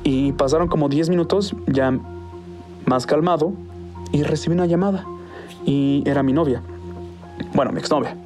Y 0.04 0.32
pasaron 0.32 0.68
como 0.68 0.88
10 0.88 1.10
minutos 1.10 1.56
ya 1.66 1.98
más 2.86 3.06
calmado 3.06 3.52
y 4.12 4.22
recibí 4.22 4.54
una 4.54 4.66
llamada. 4.66 5.06
Y 5.64 6.04
era 6.06 6.22
mi 6.22 6.32
novia. 6.32 6.62
Bueno, 7.54 7.72
mi 7.72 7.80
exnovia. 7.80 8.16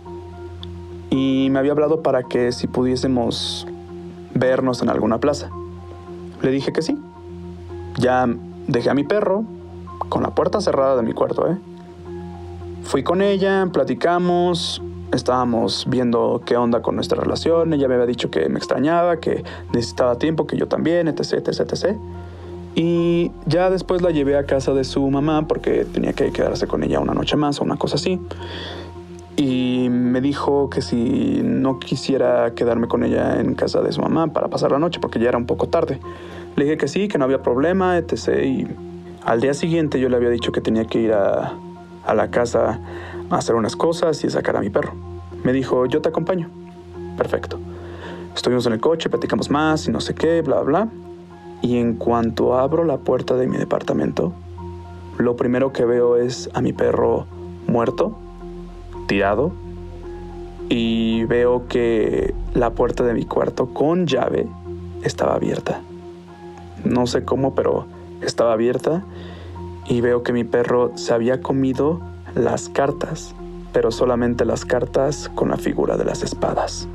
Y 1.15 1.49
me 1.49 1.61
había 1.61 1.71
hablado 1.71 2.03
para 2.03 2.25
que 2.25 2.51
si 2.51 2.67
pudiésemos 2.67 3.69
vernos 4.35 4.83
en 4.83 4.89
alguna 4.89 5.19
plaza. 5.19 5.49
Le 6.43 6.51
dije 6.51 6.73
que 6.73 6.83
sí. 6.83 6.99
Ya 8.01 8.27
dejé 8.67 8.91
a 8.91 8.95
mi 8.95 9.05
perro 9.05 9.45
con 10.09 10.25
la 10.25 10.35
puerta 10.35 10.61
cerrada 10.61 10.97
de 10.97 11.03
mi 11.03 11.13
cuarto, 11.13 11.49
¿eh? 11.49 11.57
Fui 12.83 13.05
con 13.05 13.23
ella, 13.23 13.69
platicamos, 13.73 14.83
estábamos 15.13 15.87
viendo 15.89 16.43
qué 16.45 16.57
onda 16.57 16.83
con 16.83 16.97
nuestra 16.97 17.21
relación. 17.21 17.73
Ella 17.73 17.87
me 17.87 17.95
había 17.95 18.07
dicho 18.07 18.33
que 18.33 18.49
me 18.49 18.59
extrañaba, 18.59 19.19
que 19.19 19.45
necesitaba 19.73 20.19
tiempo, 20.19 20.49
que 20.49 20.57
yo 20.57 20.67
también, 20.67 21.07
etc, 21.07 21.35
etc, 21.47 21.61
etc. 21.61 21.97
Y 22.75 23.31
ya 23.47 23.71
después 23.71 24.03
la 24.03 24.11
llevé 24.11 24.37
a 24.37 24.47
casa 24.47 24.73
de 24.75 24.83
su 24.83 25.09
mamá 25.09 25.47
porque 25.47 25.85
tenía 25.85 26.13
que 26.13 26.33
quedarse 26.33 26.67
con 26.67 26.83
ella 26.83 26.99
una 26.99 27.15
noche 27.15 27.37
más 27.37 27.61
o 27.61 27.65
una 27.65 27.77
cosa 27.77 27.95
así. 27.95 28.21
Y 29.37 29.89
me 29.91 30.21
dijo 30.21 30.71
que 30.71 30.81
si 30.81 31.41
no 31.43 31.79
quisiera 31.79 32.55
quedarme 32.55 32.87
con 32.87 33.03
ella 33.03 33.41
en 33.41 33.55
casa 33.55 33.81
de 33.83 33.91
su 33.93 34.01
mamá 34.01 34.29
para 34.29 34.49
pasar 34.49 34.71
la 34.71 34.79
noche 34.79 35.01
porque 35.01 35.19
ya 35.19 35.29
era 35.29 35.39
un 35.39 35.47
poco 35.47 35.69
tarde. 35.69 35.99
Le 36.57 36.65
dije 36.65 36.77
que 36.77 36.89
sí, 36.89 37.09
que 37.09 37.19
no 37.19 37.25
había 37.25 37.43
problema, 37.43 37.99
etc. 37.99 38.45
Y 38.45 38.67
al 39.25 39.41
día 39.41 39.55
siguiente 39.55 39.99
yo 39.99 40.09
le 40.09 40.17
había 40.17 40.31
dicho 40.31 40.53
que 40.53 40.61
tenía 40.61 40.85
que 40.85 41.01
ir 41.01 41.13
a, 41.13 41.55
a 42.05 42.15
la 42.15 42.31
casa 42.31 42.81
a 43.31 43.37
hacer 43.37 43.57
unas 43.57 43.75
cosas 43.75 44.23
y 44.23 44.31
sacar 44.31 44.57
a 44.57 44.61
mi 44.61 44.71
perro. 44.71 44.93
Me 45.43 45.53
dijo, 45.53 45.87
yo 45.87 46.01
te 46.01 46.09
acompaño. 46.09 46.49
Perfecto. 47.17 47.59
Estuvimos 48.35 48.67
en 48.67 48.73
el 48.73 48.81
coche, 48.81 49.09
platicamos 49.09 49.51
más 49.51 49.87
y 49.89 49.91
no 49.91 50.01
sé 50.01 50.15
qué, 50.15 50.43
bla, 50.43 50.61
bla. 50.61 50.89
Y 51.63 51.79
en 51.79 51.95
cuanto 51.95 52.59
abro 52.59 52.85
la 52.85 52.99
puerta 52.99 53.37
de 53.37 53.47
mi 53.47 53.57
departamento, 53.57 54.33
lo 55.19 55.37
primero 55.37 55.73
que 55.73 55.85
veo 55.85 56.17
es 56.17 56.51
a 56.53 56.61
mi 56.61 56.73
perro 56.73 57.27
muerto, 57.67 58.19
tirado, 59.07 59.53
y 60.69 61.25
veo 61.25 61.67
que 61.69 62.35
la 62.55 62.71
puerta 62.71 63.05
de 63.05 63.15
mi 63.15 63.25
cuarto 63.25 63.73
con 63.73 64.07
llave 64.07 64.47
estaba 65.03 65.35
abierta. 65.35 65.83
No 66.85 67.07
sé 67.07 67.25
cómo, 67.25 67.55
pero 67.55 67.87
estaba 68.23 68.53
abierta 68.53 69.05
y 69.87 70.01
veo 70.01 70.23
que 70.23 70.33
mi 70.33 70.45
perro 70.45 70.93
se 70.97 71.13
había 71.13 71.41
comido 71.41 72.01
las 72.35 72.69
cartas, 72.69 73.35
pero 73.73 73.91
solamente 73.91 74.45
las 74.45 74.65
cartas 74.65 75.31
con 75.35 75.51
la 75.51 75.57
figura 75.57 75.97
de 75.97 76.05
las 76.05 76.23
espadas. 76.23 76.89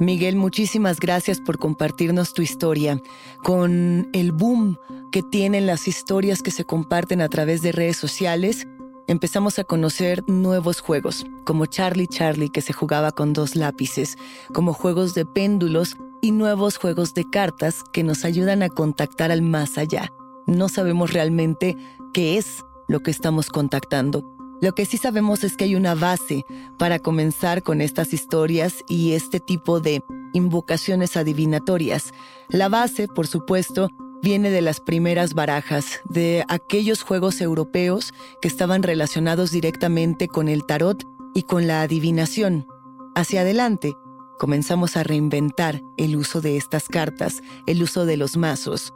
Miguel, 0.00 0.34
muchísimas 0.34 0.98
gracias 0.98 1.40
por 1.40 1.58
compartirnos 1.58 2.34
tu 2.34 2.42
historia. 2.42 3.00
Con 3.44 4.08
el 4.12 4.32
boom 4.32 4.76
que 5.12 5.22
tienen 5.22 5.66
las 5.66 5.86
historias 5.86 6.42
que 6.42 6.50
se 6.50 6.64
comparten 6.64 7.20
a 7.20 7.28
través 7.28 7.62
de 7.62 7.70
redes 7.70 7.96
sociales, 7.96 8.66
empezamos 9.06 9.60
a 9.60 9.64
conocer 9.64 10.24
nuevos 10.26 10.80
juegos, 10.80 11.24
como 11.44 11.66
Charlie 11.66 12.08
Charlie 12.08 12.50
que 12.50 12.62
se 12.62 12.72
jugaba 12.72 13.12
con 13.12 13.32
dos 13.32 13.54
lápices, 13.54 14.16
como 14.52 14.72
juegos 14.72 15.14
de 15.14 15.24
péndulos 15.24 15.96
y 16.20 16.32
nuevos 16.32 16.78
juegos 16.78 17.14
de 17.14 17.30
cartas 17.30 17.84
que 17.92 18.02
nos 18.02 18.24
ayudan 18.24 18.64
a 18.64 18.68
contactar 18.68 19.30
al 19.30 19.42
más 19.42 19.78
allá 19.78 20.10
no 20.50 20.68
sabemos 20.68 21.12
realmente 21.12 21.76
qué 22.12 22.36
es 22.36 22.64
lo 22.88 23.00
que 23.00 23.10
estamos 23.10 23.48
contactando. 23.50 24.39
Lo 24.60 24.74
que 24.74 24.84
sí 24.84 24.98
sabemos 24.98 25.42
es 25.42 25.56
que 25.56 25.64
hay 25.64 25.74
una 25.74 25.94
base 25.94 26.44
para 26.78 26.98
comenzar 26.98 27.62
con 27.62 27.80
estas 27.80 28.12
historias 28.12 28.84
y 28.88 29.12
este 29.12 29.40
tipo 29.40 29.80
de 29.80 30.02
invocaciones 30.34 31.16
adivinatorias. 31.16 32.12
La 32.48 32.68
base, 32.68 33.08
por 33.08 33.26
supuesto, 33.26 33.88
viene 34.22 34.50
de 34.50 34.60
las 34.60 34.80
primeras 34.80 35.32
barajas, 35.32 36.00
de 36.04 36.44
aquellos 36.48 37.02
juegos 37.02 37.40
europeos 37.40 38.12
que 38.42 38.48
estaban 38.48 38.82
relacionados 38.82 39.50
directamente 39.50 40.28
con 40.28 40.48
el 40.48 40.66
tarot 40.66 41.04
y 41.34 41.44
con 41.44 41.66
la 41.66 41.80
adivinación. 41.80 42.66
Hacia 43.14 43.40
adelante, 43.40 43.94
comenzamos 44.38 44.96
a 44.96 45.02
reinventar 45.02 45.82
el 45.96 46.16
uso 46.16 46.42
de 46.42 46.58
estas 46.58 46.88
cartas, 46.88 47.42
el 47.66 47.82
uso 47.82 48.04
de 48.04 48.18
los 48.18 48.36
mazos. 48.36 48.92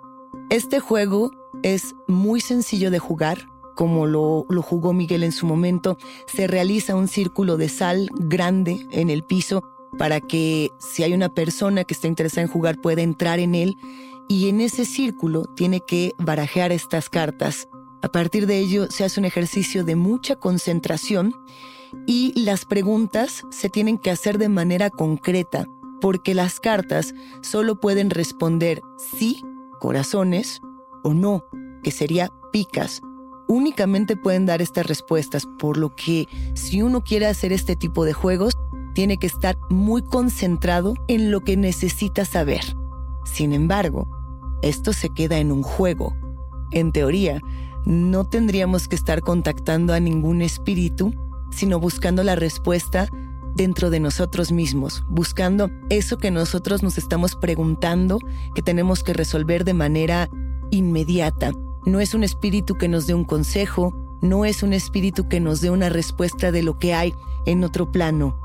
Este 0.51 0.79
juego 0.79 1.31
es 1.63 1.95
muy 2.07 2.41
sencillo 2.41 2.91
de 2.91 2.99
jugar, 2.99 3.49
como 3.75 4.07
lo, 4.07 4.47
jugó 4.63 4.93
Miguel 4.93 5.23
en 5.23 5.33
su 5.33 5.47
momento. 5.47 5.99
Se 6.27 6.47
realiza 6.47 6.95
un 6.95 7.09
círculo 7.09 7.57
de 7.57 7.69
sal 7.69 8.11
grande 8.15 8.87
en 8.91 9.11
el 9.11 9.25
piso 9.25 9.63
para 9.99 10.21
que 10.21 10.71
si 10.79 11.03
hay 11.03 11.13
una 11.13 11.29
persona 11.29 11.85
que 11.85 11.95
está 11.95 12.09
interesada 12.09 12.43
en 12.43 12.49
jugar 12.49 12.81
pueda 12.81 13.03
entrar 13.03 13.39
en 13.39 13.55
él 13.55 13.77
y 14.29 14.49
en 14.49 14.61
ese 14.61 14.85
círculo 14.85 15.45
tiene 15.45 15.81
que 15.81 16.15
barajear 16.19 16.73
estas 16.73 17.09
cartas. 17.09 17.69
A 18.03 18.09
partir 18.09 18.47
de 18.47 18.59
ello 18.59 18.87
se 18.91 19.05
hace 19.05 19.21
un 19.21 19.27
ejercicio 19.27 19.85
de 19.85 19.97
mucha 19.97 20.37
concentración 20.37 21.35
y 22.07 22.39
las 22.41 22.65
preguntas 22.65 23.45
se 23.51 23.71
tienen 23.71 23.99
que 23.99 24.11
hacer 24.11 24.39
de 24.39 24.49
manera 24.49 24.91
concreta 24.91 25.67
porque 26.01 26.35
las 26.35 26.61
cartas 26.61 27.15
solo 27.41 27.81
pueden 27.81 28.11
responder 28.11 28.83
sí, 29.17 29.43
corazones, 29.81 30.61
o 31.03 31.15
no, 31.15 31.45
que 31.83 31.91
sería 31.91 32.31
picas, 32.53 33.01
únicamente 33.49 34.17
pueden 34.17 34.47
dar 34.47 34.63
estas 34.63 34.87
respuestas, 34.87 35.47
por 35.59 35.77
lo 35.77 35.95
que 35.95 36.27
si 36.55 36.83
uno 36.83 37.03
quiere 37.03 37.27
hacer 37.27 37.53
este 37.53 37.77
tipo 37.77 38.05
de 38.05 38.13
juegos, 38.13 38.55
tiene 38.95 39.17
que 39.17 39.27
estar 39.27 39.59
muy 39.71 40.03
concentrado 40.03 40.95
en 41.09 41.31
lo 41.31 41.41
que 41.41 41.57
necesita 41.57 42.25
saber. 42.25 42.63
Sin 43.25 43.53
embargo, 43.53 44.09
esto 44.63 44.93
se 44.93 45.11
queda 45.11 45.39
en 45.39 45.53
un 45.53 45.63
juego. 45.63 46.15
En 46.71 46.93
teoría, 46.93 47.41
no 47.85 48.25
tendríamos 48.25 48.89
que 48.89 48.97
estar 48.97 49.21
contactando 49.21 49.93
a 49.93 50.01
ningún 50.01 50.41
espíritu, 50.43 51.13
sino 51.51 51.79
buscando 51.79 52.23
la 52.23 52.37
respuesta 52.37 53.09
dentro 53.55 53.91
de 53.91 54.01
nosotros 54.01 54.53
mismos, 54.53 55.05
buscando 55.09 55.71
eso 55.91 56.19
que 56.19 56.31
nosotros 56.31 56.83
nos 56.83 56.99
estamos 56.99 57.37
preguntando, 57.37 58.19
que 58.55 58.63
tenemos 58.63 59.03
que 59.03 59.13
resolver 59.13 59.65
de 59.65 59.75
manera 59.75 60.29
inmediata. 60.71 61.53
No 61.87 62.01
es 62.01 62.15
un 62.15 62.25
espíritu 62.25 62.77
que 62.77 62.89
nos 62.89 63.07
dé 63.07 63.15
un 63.15 63.25
consejo, 63.25 63.95
no 64.23 64.45
es 64.47 64.63
un 64.63 64.73
espíritu 64.73 65.29
que 65.29 65.39
nos 65.39 65.61
dé 65.61 65.71
una 65.71 65.91
respuesta 65.91 66.51
de 66.51 66.63
lo 66.63 66.79
que 66.79 66.95
hay 66.95 67.15
en 67.45 67.63
otro 67.63 67.93
plano. 67.93 68.39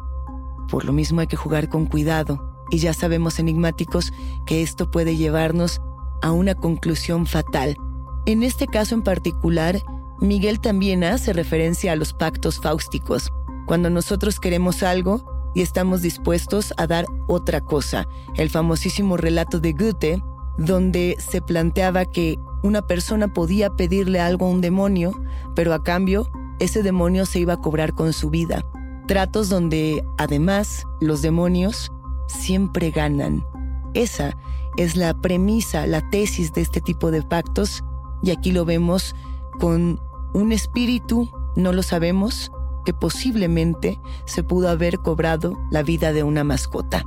Por 0.70 0.84
lo 0.84 0.92
mismo 0.92 1.22
hay 1.22 1.28
que 1.28 1.38
jugar 1.38 1.70
con 1.70 1.86
cuidado. 1.86 2.46
Y 2.70 2.80
ya 2.80 2.94
sabemos 2.94 3.40
enigmáticos 3.40 4.12
que 4.46 4.62
esto 4.62 4.92
puede 4.92 5.16
llevarnos 5.16 5.82
a 6.22 6.32
una 6.32 6.54
conclusión 6.54 7.26
fatal. 7.26 7.78
En 8.26 8.44
este 8.44 8.68
caso 8.68 8.94
en 8.94 9.02
particular, 9.02 9.82
Miguel 10.20 10.60
también 10.60 11.04
hace 11.04 11.32
referencia 11.32 11.94
a 11.94 11.96
los 11.96 12.14
pactos 12.14 12.60
fáusticos, 12.60 13.32
cuando 13.66 13.90
nosotros 13.90 14.40
queremos 14.40 14.84
algo 14.84 15.52
y 15.56 15.62
estamos 15.62 16.02
dispuestos 16.02 16.74
a 16.78 16.88
dar 16.88 17.06
otra 17.28 17.62
cosa. 17.62 18.08
El 18.36 18.50
famosísimo 18.50 19.16
relato 19.18 19.60
de 19.60 19.74
Goethe, 19.74 20.22
donde 20.58 21.16
se 21.20 21.42
planteaba 21.42 22.06
que 22.06 22.38
una 22.64 22.82
persona 22.82 23.34
podía 23.34 23.70
pedirle 23.70 24.20
algo 24.20 24.46
a 24.46 24.50
un 24.50 24.62
demonio, 24.62 25.12
pero 25.56 25.74
a 25.74 25.84
cambio 25.84 26.30
ese 26.60 26.84
demonio 26.84 27.26
se 27.26 27.40
iba 27.40 27.54
a 27.54 27.62
cobrar 27.62 27.94
con 27.94 28.14
su 28.14 28.30
vida. 28.30 28.66
Tratos 29.08 29.50
donde, 29.50 30.06
además, 30.18 30.84
los 31.00 31.22
demonios 31.22 31.92
siempre 32.28 32.92
ganan. 32.92 33.46
Esa 33.94 34.38
es 34.78 34.96
la 34.96 35.14
premisa, 35.14 35.88
la 35.88 36.08
tesis 36.10 36.54
de 36.54 36.62
este 36.62 36.82
tipo 36.82 37.12
de 37.12 37.24
pactos, 37.24 37.84
y 38.22 38.32
aquí 38.32 38.52
lo 38.52 38.66
vemos 38.66 39.16
con 39.60 40.00
un 40.34 40.52
espíritu, 40.52 41.30
no 41.56 41.74
lo 41.74 41.82
sabemos, 41.82 42.52
que 42.86 42.94
posiblemente 42.94 44.00
se 44.26 44.44
pudo 44.44 44.70
haber 44.70 45.00
cobrado 45.00 45.58
la 45.72 45.84
vida 45.84 46.14
de 46.14 46.24
una 46.24 46.44
mascota. 46.44 47.04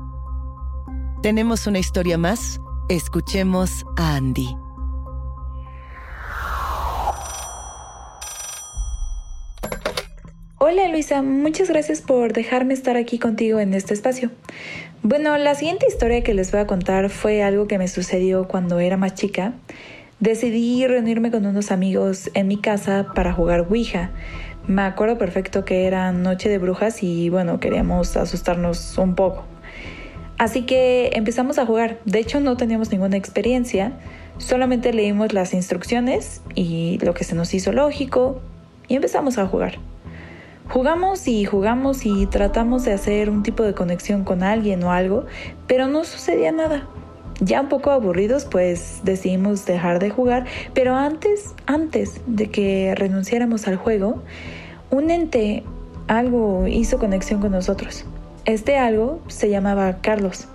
Tenemos 1.23 1.67
una 1.67 1.79
historia 1.79 2.19
más, 2.19 2.61
escuchemos 2.89 3.85
a 3.97 4.17
Andy. 4.17 4.62
Hola 10.65 10.87
Luisa, 10.87 11.23
muchas 11.23 11.71
gracias 11.71 12.03
por 12.03 12.33
dejarme 12.33 12.73
estar 12.73 12.97
aquí 12.97 13.19
contigo 13.19 13.59
en 13.59 13.75
este 13.75 13.95
espacio. 13.95 14.31
Bueno, 15.03 15.37
la 15.37 15.57
siguiente 15.57 15.87
historia 15.89 16.23
que 16.23 16.35
les 16.35 16.53
voy 16.53 16.61
a 16.61 16.69
contar 16.69 17.11
fue 17.11 17.43
algo 17.43 17.67
que 17.67 17.79
me 17.79 17.89
sucedió 17.89 18.47
cuando 18.47 18.79
era 18.79 18.97
más 18.97 19.17
chica. 19.17 19.55
Decidí 20.21 20.87
reunirme 20.87 21.33
con 21.33 21.47
unos 21.47 21.73
amigos 21.73 22.31
en 22.35 22.47
mi 22.47 22.59
casa 22.59 23.09
para 23.13 23.33
jugar 23.33 23.67
Ouija. 23.69 24.13
Me 24.69 24.83
acuerdo 24.83 25.19
perfecto 25.19 25.65
que 25.65 25.87
era 25.89 26.13
noche 26.13 26.49
de 26.49 26.59
brujas 26.59 27.03
y 27.03 27.29
bueno, 27.29 27.59
queríamos 27.59 28.17
asustarnos 28.17 28.97
un 28.99 29.17
poco. 29.17 29.43
Así 30.39 30.63
que 30.63 31.11
empezamos 31.15 31.59
a 31.59 31.67
jugar. 31.67 31.99
De 32.05 32.21
hecho, 32.21 32.39
no 32.39 32.57
teníamos 32.57 32.93
ninguna 32.93 33.17
experiencia. 33.17 33.95
Solamente 34.39 34.93
leímos 34.93 35.33
las 35.33 35.55
instrucciones 35.55 36.41
y 36.55 37.01
lo 37.03 37.15
que 37.15 37.25
se 37.25 37.35
nos 37.35 37.53
hizo 37.53 37.73
lógico 37.73 38.41
y 38.87 38.95
empezamos 38.95 39.39
a 39.39 39.47
jugar. 39.49 39.81
Jugamos 40.69 41.29
y 41.29 41.45
jugamos 41.45 42.07
y 42.07 42.27
tratamos 42.27 42.85
de 42.85 42.93
hacer 42.93 43.29
un 43.29 43.43
tipo 43.43 43.63
de 43.63 43.75
conexión 43.75 44.25
con 44.25 44.43
alguien 44.43 44.83
o 44.85 44.93
algo, 44.93 45.27
pero 45.67 45.89
no 45.89 46.05
sucedía 46.05 46.53
nada. 46.53 46.89
Ya 47.41 47.61
un 47.61 47.69
poco 47.69 47.91
aburridos, 47.91 48.45
pues 48.45 49.01
decidimos 49.03 49.67
dejar 49.67 49.99
de 49.99 50.11
jugar, 50.11 50.47
pero 50.75 50.95
antes, 50.95 51.55
antes 51.67 52.21
de 52.27 52.51
que 52.51 52.95
renunciáramos 52.95 53.67
al 53.67 53.77
juego, 53.77 54.23
un 54.91 55.11
ente, 55.11 55.65
algo 56.07 56.67
hizo 56.67 56.99
conexión 56.99 57.41
con 57.41 57.53
nosotros. 57.53 58.05
Este 58.45 58.77
algo 58.77 59.21
se 59.29 59.51
llamaba 59.51 59.99
Carlos 60.01 60.49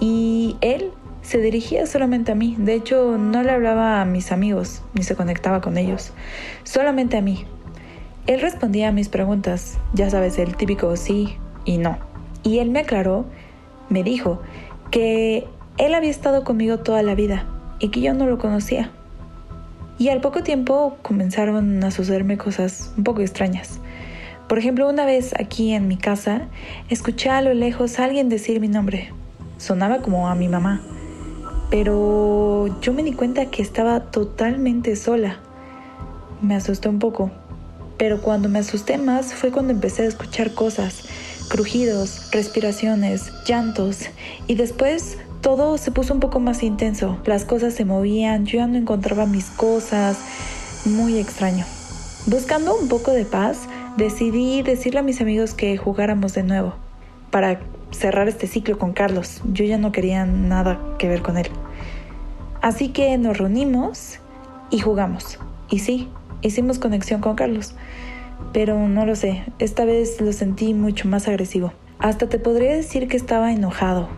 y 0.00 0.56
él 0.60 0.92
se 1.22 1.38
dirigía 1.38 1.86
solamente 1.86 2.32
a 2.32 2.34
mí. 2.34 2.56
De 2.58 2.74
hecho, 2.74 3.16
no 3.18 3.42
le 3.42 3.50
hablaba 3.50 4.00
a 4.00 4.04
mis 4.04 4.32
amigos 4.32 4.82
ni 4.94 5.02
se 5.02 5.16
conectaba 5.16 5.60
con 5.60 5.78
ellos, 5.78 6.12
solamente 6.64 7.16
a 7.16 7.22
mí. 7.22 7.44
Él 8.26 8.40
respondía 8.40 8.88
a 8.88 8.92
mis 8.92 9.08
preguntas, 9.08 9.78
ya 9.94 10.08
sabes, 10.08 10.38
el 10.38 10.56
típico 10.56 10.94
sí 10.96 11.36
y 11.64 11.78
no. 11.78 11.98
Y 12.44 12.58
él 12.58 12.70
me 12.70 12.80
aclaró, 12.80 13.24
me 13.88 14.04
dijo 14.04 14.40
que 14.92 15.48
él 15.76 15.94
había 15.94 16.10
estado 16.10 16.44
conmigo 16.44 16.78
toda 16.78 17.02
la 17.02 17.16
vida 17.16 17.46
y 17.80 17.88
que 17.88 18.00
yo 18.00 18.14
no 18.14 18.26
lo 18.26 18.38
conocía. 18.38 18.92
Y 19.98 20.08
al 20.08 20.20
poco 20.20 20.44
tiempo 20.44 20.96
comenzaron 21.02 21.82
a 21.82 21.90
sucederme 21.90 22.38
cosas 22.38 22.92
un 22.96 23.02
poco 23.02 23.22
extrañas. 23.22 23.80
Por 24.48 24.58
ejemplo, 24.58 24.88
una 24.88 25.04
vez 25.04 25.34
aquí 25.40 25.72
en 25.72 25.88
mi 25.88 25.96
casa, 25.96 26.42
escuché 26.90 27.28
a 27.30 27.42
lo 27.42 27.54
lejos 27.54 27.98
a 27.98 28.04
alguien 28.04 28.28
decir 28.28 28.60
mi 28.60 28.68
nombre. 28.68 29.12
Sonaba 29.58 29.98
como 29.98 30.28
a 30.28 30.36
mi 30.36 30.46
mamá. 30.48 30.80
Pero 31.70 32.80
yo 32.80 32.92
me 32.92 33.02
di 33.02 33.14
cuenta 33.14 33.46
que 33.46 33.62
estaba 33.62 33.98
totalmente 33.98 34.94
sola. 34.94 35.38
Me 36.40 36.54
asusté 36.54 36.88
un 36.88 36.98
poco 36.98 37.30
pero 38.02 38.20
cuando 38.20 38.48
me 38.48 38.58
asusté 38.58 38.98
más 38.98 39.32
fue 39.32 39.52
cuando 39.52 39.72
empecé 39.72 40.02
a 40.02 40.06
escuchar 40.06 40.54
cosas, 40.54 41.04
crujidos, 41.46 42.32
respiraciones, 42.32 43.30
llantos 43.46 44.06
y 44.48 44.56
después 44.56 45.18
todo 45.40 45.78
se 45.78 45.92
puso 45.92 46.12
un 46.12 46.18
poco 46.18 46.40
más 46.40 46.64
intenso. 46.64 47.18
Las 47.26 47.44
cosas 47.44 47.74
se 47.74 47.84
movían, 47.84 48.44
yo 48.44 48.58
ya 48.58 48.66
no 48.66 48.76
encontraba 48.76 49.26
mis 49.26 49.50
cosas, 49.50 50.18
muy 50.84 51.16
extraño. 51.20 51.64
Buscando 52.26 52.76
un 52.76 52.88
poco 52.88 53.12
de 53.12 53.24
paz, 53.24 53.68
decidí 53.96 54.62
decirle 54.62 54.98
a 54.98 55.04
mis 55.04 55.20
amigos 55.20 55.54
que 55.54 55.76
jugáramos 55.76 56.34
de 56.34 56.42
nuevo 56.42 56.74
para 57.30 57.60
cerrar 57.92 58.26
este 58.26 58.48
ciclo 58.48 58.78
con 58.78 58.94
Carlos. 58.94 59.42
Yo 59.52 59.64
ya 59.64 59.78
no 59.78 59.92
quería 59.92 60.26
nada 60.26 60.80
que 60.98 61.06
ver 61.06 61.22
con 61.22 61.38
él. 61.38 61.46
Así 62.62 62.88
que 62.88 63.16
nos 63.16 63.38
reunimos 63.38 64.18
y 64.70 64.80
jugamos. 64.80 65.38
Y 65.70 65.78
sí, 65.78 66.08
hicimos 66.42 66.78
conexión 66.78 67.20
con 67.20 67.36
Carlos. 67.36 67.74
Pero 68.52 68.88
no 68.88 69.06
lo 69.06 69.16
sé, 69.16 69.44
esta 69.58 69.84
vez 69.84 70.20
lo 70.20 70.32
sentí 70.32 70.74
mucho 70.74 71.08
más 71.08 71.28
agresivo. 71.28 71.72
Hasta 71.98 72.28
te 72.28 72.38
podría 72.38 72.74
decir 72.74 73.08
que 73.08 73.16
estaba 73.16 73.52
enojado. 73.52 74.08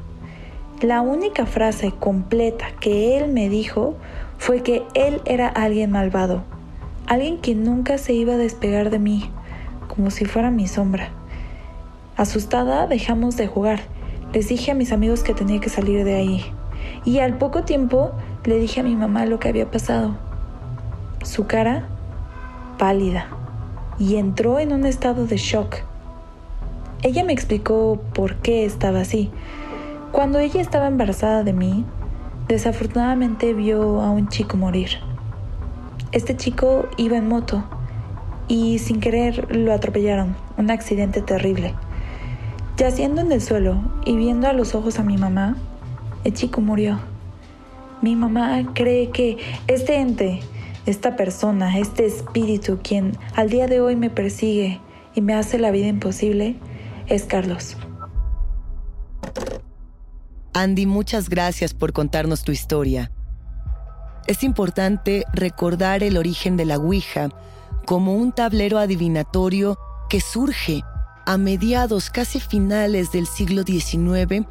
La 0.80 1.02
única 1.02 1.46
frase 1.46 1.92
completa 1.92 2.66
que 2.80 3.16
él 3.16 3.32
me 3.32 3.48
dijo 3.48 3.94
fue 4.38 4.62
que 4.62 4.82
él 4.94 5.20
era 5.24 5.48
alguien 5.48 5.90
malvado, 5.90 6.42
alguien 7.06 7.38
que 7.38 7.54
nunca 7.54 7.96
se 7.98 8.12
iba 8.12 8.34
a 8.34 8.38
despegar 8.38 8.90
de 8.90 8.98
mí, 8.98 9.30
como 9.88 10.10
si 10.10 10.24
fuera 10.24 10.50
mi 10.50 10.66
sombra. 10.66 11.10
Asustada 12.16 12.86
dejamos 12.86 13.36
de 13.36 13.46
jugar. 13.46 13.80
Les 14.32 14.48
dije 14.48 14.72
a 14.72 14.74
mis 14.74 14.92
amigos 14.92 15.22
que 15.22 15.34
tenía 15.34 15.60
que 15.60 15.68
salir 15.68 16.04
de 16.04 16.14
ahí. 16.14 16.44
Y 17.04 17.18
al 17.20 17.38
poco 17.38 17.62
tiempo 17.62 18.12
le 18.44 18.58
dije 18.58 18.80
a 18.80 18.84
mi 18.84 18.96
mamá 18.96 19.26
lo 19.26 19.38
que 19.38 19.48
había 19.48 19.70
pasado. 19.70 20.16
Su 21.22 21.46
cara 21.46 21.88
pálida 22.78 23.28
y 23.98 24.16
entró 24.16 24.58
en 24.58 24.72
un 24.72 24.86
estado 24.86 25.26
de 25.26 25.36
shock. 25.36 25.76
Ella 27.02 27.24
me 27.24 27.32
explicó 27.32 28.00
por 28.14 28.36
qué 28.36 28.64
estaba 28.64 29.00
así. 29.00 29.30
Cuando 30.12 30.38
ella 30.38 30.60
estaba 30.60 30.86
embarazada 30.86 31.44
de 31.44 31.52
mí, 31.52 31.84
desafortunadamente 32.48 33.52
vio 33.52 34.00
a 34.00 34.10
un 34.10 34.28
chico 34.28 34.56
morir. 34.56 34.90
Este 36.12 36.36
chico 36.36 36.86
iba 36.96 37.16
en 37.16 37.28
moto 37.28 37.64
y 38.48 38.78
sin 38.78 39.00
querer 39.00 39.54
lo 39.54 39.72
atropellaron, 39.72 40.36
un 40.56 40.70
accidente 40.70 41.20
terrible. 41.20 41.74
Yaciendo 42.76 43.20
en 43.20 43.32
el 43.32 43.40
suelo 43.40 43.80
y 44.04 44.16
viendo 44.16 44.48
a 44.48 44.52
los 44.52 44.74
ojos 44.74 44.98
a 44.98 45.02
mi 45.02 45.16
mamá, 45.16 45.56
el 46.24 46.32
chico 46.32 46.60
murió. 46.60 46.98
Mi 48.02 48.16
mamá 48.16 48.62
cree 48.74 49.10
que 49.10 49.38
este 49.66 49.96
ente 49.96 50.40
esta 50.86 51.16
persona, 51.16 51.78
este 51.78 52.06
espíritu 52.06 52.78
quien 52.82 53.16
al 53.34 53.48
día 53.48 53.66
de 53.66 53.80
hoy 53.80 53.96
me 53.96 54.10
persigue 54.10 54.80
y 55.14 55.20
me 55.20 55.34
hace 55.34 55.58
la 55.58 55.70
vida 55.70 55.86
imposible, 55.86 56.56
es 57.06 57.24
Carlos. 57.24 57.76
Andy, 60.52 60.86
muchas 60.86 61.28
gracias 61.28 61.74
por 61.74 61.92
contarnos 61.92 62.44
tu 62.44 62.52
historia. 62.52 63.10
Es 64.26 64.42
importante 64.42 65.24
recordar 65.32 66.02
el 66.02 66.16
origen 66.16 66.56
de 66.56 66.64
la 66.64 66.78
Ouija 66.78 67.28
como 67.86 68.14
un 68.14 68.32
tablero 68.32 68.78
adivinatorio 68.78 69.76
que 70.08 70.20
surge 70.20 70.82
a 71.26 71.36
mediados 71.38 72.10
casi 72.10 72.40
finales 72.40 73.12
del 73.12 73.26
siglo 73.26 73.62
XIX 73.62 74.46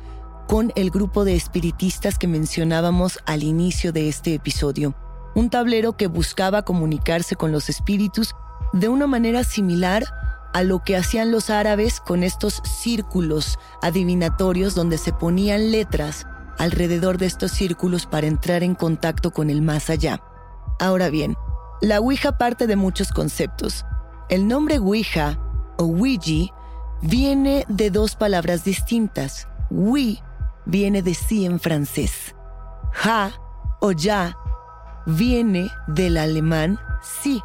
con 0.48 0.72
el 0.76 0.92
grupo 0.92 1.24
de 1.26 1.36
espiritistas 1.36 2.20
que 2.20 2.28
mencionábamos 2.28 3.20
al 3.26 3.44
inicio 3.44 3.92
de 3.92 4.10
este 4.10 4.34
episodio 4.34 4.96
un 5.36 5.50
tablero 5.50 5.94
que 5.94 6.08
buscaba 6.08 6.64
comunicarse 6.64 7.36
con 7.36 7.52
los 7.52 7.70
espíritus 7.70 8.36
de 8.74 8.90
una 8.90 9.08
manera 9.08 9.44
similar 9.44 10.04
a 10.54 10.64
lo 10.64 10.84
que 10.84 10.96
hacían 10.96 11.32
los 11.32 11.50
árabes 11.50 12.00
con 12.00 12.24
estos 12.24 12.62
círculos 12.64 13.58
adivinatorios 13.82 14.76
donde 14.76 14.98
se 14.98 15.12
ponían 15.12 15.72
letras 15.72 16.28
alrededor 16.60 17.18
de 17.18 17.26
estos 17.26 17.52
círculos 17.52 18.06
para 18.06 18.28
entrar 18.28 18.64
en 18.64 18.76
contacto 18.76 19.32
con 19.32 19.50
el 19.50 19.62
más 19.62 19.90
allá. 19.90 20.22
Ahora 20.80 21.10
bien, 21.10 21.36
la 21.82 22.00
Ouija 22.00 22.38
parte 22.38 22.68
de 22.68 22.76
muchos 22.76 23.12
conceptos. 23.12 23.86
El 24.30 24.48
nombre 24.48 24.78
Ouija 24.78 25.40
o 25.78 25.86
Ouija 25.86 26.54
viene 27.02 27.66
de 27.68 27.90
dos 27.90 28.16
palabras 28.16 28.64
distintas. 28.64 29.48
Oui 29.72 30.22
viene 30.66 31.02
de 31.02 31.14
sí 31.14 31.46
en 31.46 31.60
francés. 31.60 32.36
Ja 32.94 33.32
o 33.82 33.92
ya 33.92 34.38
viene 35.06 35.72
del 35.88 36.18
alemán 36.18 36.80
sí. 37.02 37.42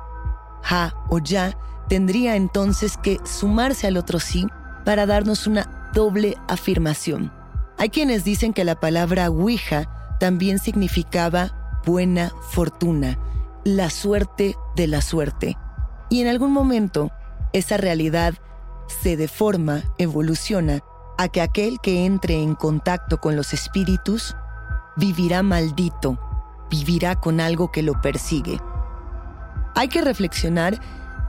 Ha 0.65 0.95
o 1.09 1.19
ya 1.19 1.57
tendría 1.89 2.37
entonces 2.37 2.97
que 2.97 3.19
sumarse 3.25 3.87
al 3.87 3.97
otro 3.97 4.21
sí 4.21 4.47
para 4.85 5.07
darnos 5.07 5.47
una 5.47 5.91
doble 5.95 6.37
afirmación. 6.49 7.33
Hay 7.79 7.91
quienes 7.91 8.25
dicen 8.25 8.53
que 8.53 8.65
la 8.65 8.79
palabra 8.79 9.31
Ouija 9.31 10.17
también 10.19 10.59
significaba 10.59 11.81
buena 11.87 12.33
fortuna, 12.51 13.19
la 13.65 13.89
suerte 13.91 14.57
de 14.77 14.87
la 14.87 15.01
suerte. 15.01 15.57
Y 16.11 16.21
en 16.21 16.29
algún 16.29 16.53
momento, 16.53 17.11
esa 17.53 17.77
realidad 17.77 18.35
se 18.89 19.17
deforma, 19.17 19.83
evoluciona, 19.99 20.81
a 21.19 21.29
que 21.29 21.41
aquel 21.41 21.81
que 21.81 22.07
entre 22.07 22.41
en 22.43 22.55
contacto 22.55 23.19
con 23.19 23.37
los 23.37 23.53
espíritus 23.53 24.37
vivirá 24.97 25.43
maldito, 25.43 26.19
vivirá 26.71 27.17
con 27.17 27.41
algo 27.41 27.71
que 27.71 27.83
lo 27.83 28.01
persigue. 28.01 28.61
Hay 29.75 29.89
que 29.89 30.03
reflexionar 30.03 30.81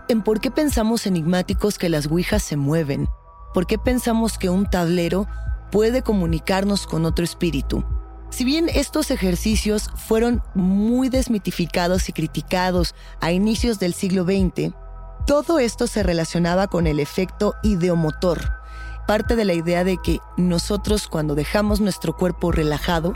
en 0.08 0.21
por 0.23 0.39
qué 0.39 0.52
pensamos 0.52 1.06
enigmáticos 1.06 1.78
que 1.78 1.89
las 1.89 2.08
Ouijas 2.08 2.41
se 2.41 2.58
mueven, 2.58 3.08
por 3.54 3.67
qué 3.67 3.78
pensamos 3.78 4.38
que 4.38 4.49
un 4.49 4.65
tablero 4.65 5.28
puede 5.71 6.02
comunicarnos 6.02 6.88
con 6.88 7.06
otro 7.06 7.23
espíritu. 7.23 7.84
Si 8.32 8.43
bien 8.43 8.69
estos 8.73 9.12
ejercicios 9.12 9.89
fueron 9.95 10.43
muy 10.54 11.10
desmitificados 11.10 12.10
y 12.10 12.13
criticados 12.13 12.95
a 13.21 13.32
inicios 13.32 13.80
del 13.80 13.93
siglo 13.93 14.23
XX, 14.23 14.73
todo 15.25 15.60
esto 15.60 15.88
se 15.88 16.04
relacionaba 16.04 16.67
con 16.67 16.88
el 16.88 16.99
efecto 16.99 17.56
ideomotor, 17.63 18.52
parte 19.08 19.36
de 19.36 19.45
la 19.45 19.54
idea 19.54 19.84
de 19.84 19.97
que 19.97 20.19
nosotros 20.38 21.08
cuando 21.08 21.36
dejamos 21.36 21.82
nuestro 21.82 22.15
cuerpo 22.15 22.52
relajado, 22.52 23.13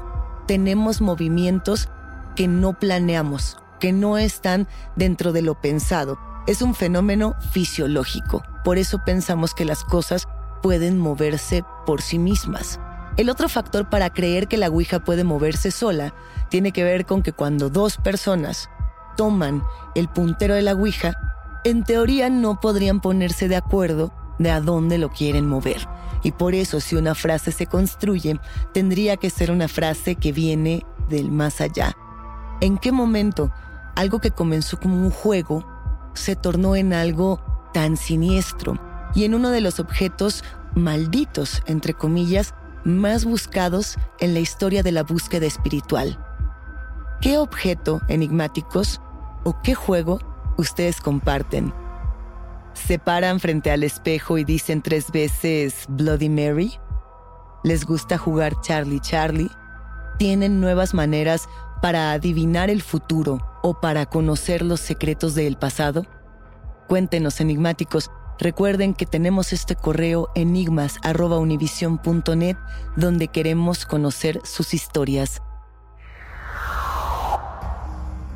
tenemos 0.48 1.02
movimientos 1.02 1.90
que 2.36 2.48
no 2.48 2.74
planeamos, 2.74 3.58
que 3.80 3.92
no 3.92 4.18
están 4.18 4.68
dentro 4.96 5.32
de 5.32 5.42
lo 5.42 5.60
pensado. 5.60 6.18
Es 6.48 6.62
un 6.62 6.76
fenómeno 6.76 7.36
fisiológico. 7.52 8.44
Por 8.64 8.78
eso 8.78 9.00
pensamos 9.06 9.54
que 9.54 9.66
las 9.66 9.84
cosas 9.84 10.28
pueden 10.62 10.98
moverse 10.98 11.64
por 11.86 12.02
sí 12.02 12.20
mismas. 12.20 12.80
El 13.18 13.30
otro 13.30 13.48
factor 13.48 13.90
para 13.90 14.10
creer 14.10 14.48
que 14.48 14.58
la 14.58 14.70
Ouija 14.70 15.04
puede 15.04 15.24
moverse 15.24 15.70
sola 15.70 16.16
tiene 16.50 16.72
que 16.72 16.84
ver 16.84 17.06
con 17.06 17.22
que 17.22 17.32
cuando 17.32 17.70
dos 17.70 17.98
personas 17.98 18.70
toman 19.16 19.64
el 19.94 20.08
puntero 20.08 20.56
de 20.56 20.64
la 20.64 20.74
Ouija, 20.74 21.14
en 21.64 21.84
teoría 21.84 22.30
no 22.30 22.60
podrían 22.60 23.02
ponerse 23.02 23.48
de 23.48 23.56
acuerdo 23.56 24.14
de 24.40 24.50
a 24.50 24.62
dónde 24.62 24.98
lo 24.98 25.10
quieren 25.10 25.48
mover. 25.48 25.88
Y 26.24 26.32
por 26.32 26.56
eso 26.56 26.80
si 26.80 26.96
una 26.96 27.14
frase 27.14 27.52
se 27.52 27.68
construye, 27.68 28.40
tendría 28.74 29.18
que 29.18 29.30
ser 29.30 29.52
una 29.52 29.68
frase 29.68 30.16
que 30.16 30.32
viene 30.32 30.86
del 31.10 31.30
más 31.30 31.62
allá. 31.62 31.96
¿En 32.62 32.78
qué 32.78 32.92
momento 32.92 33.52
algo 33.96 34.20
que 34.20 34.32
comenzó 34.32 34.80
como 34.80 34.96
un 34.96 35.12
juego 35.12 35.66
se 36.14 36.36
tornó 36.36 36.76
en 36.76 36.94
algo 36.94 37.42
tan 37.74 37.98
siniestro 37.98 38.80
y 39.16 39.26
en 39.26 39.36
uno 39.36 39.50
de 39.50 39.62
los 39.62 39.80
objetos 39.80 40.44
malditos, 40.76 41.62
entre 41.66 41.94
comillas, 41.94 42.56
más 42.84 43.26
buscados 43.26 43.98
en 44.20 44.34
la 44.34 44.40
historia 44.40 44.84
de 44.84 44.92
la 44.92 45.04
búsqueda 45.04 45.46
espiritual. 45.46 46.20
¿Qué 47.22 47.38
objeto, 47.38 48.02
enigmáticos, 48.08 49.00
o 49.44 49.62
qué 49.62 49.76
juego 49.76 50.20
ustedes 50.58 51.00
comparten? 51.00 51.74
¿Se 52.74 53.00
paran 53.00 53.40
frente 53.40 53.72
al 53.72 53.84
espejo 53.84 54.38
y 54.38 54.44
dicen 54.44 54.82
tres 54.82 55.12
veces 55.12 55.86
Bloody 55.88 56.30
Mary? 56.30 56.74
¿Les 57.64 57.86
gusta 57.86 58.18
jugar 58.18 58.60
Charlie 58.62 59.00
Charlie? 59.00 59.52
¿Tienen 60.18 60.60
nuevas 60.60 60.94
maneras 60.94 61.48
para 61.84 62.14
adivinar 62.14 62.70
el 62.70 62.82
futuro 62.82 63.46
o 63.62 63.82
para 63.82 64.06
conocer 64.06 64.62
los 64.62 64.80
secretos 64.80 65.36
del 65.36 65.58
pasado? 65.58 66.06
Cuéntenos, 66.88 67.42
enigmáticos, 67.42 68.10
Recuerden 68.40 68.94
que 68.94 69.06
tenemos 69.06 69.52
este 69.54 69.76
correo 69.76 70.30
enigmas.univision.net 70.34 72.58
donde 72.96 73.28
queremos 73.28 73.86
conocer 73.86 74.40
sus 74.44 74.74
historias. 74.74 75.42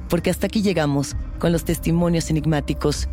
Porque 0.09 0.29
hasta 0.29 0.47
aquí 0.47 0.61
llegamos 0.61 1.15
con 1.39 1.53
los 1.53 1.63
testimonios 1.65 2.29
enigmáticos 2.29 3.07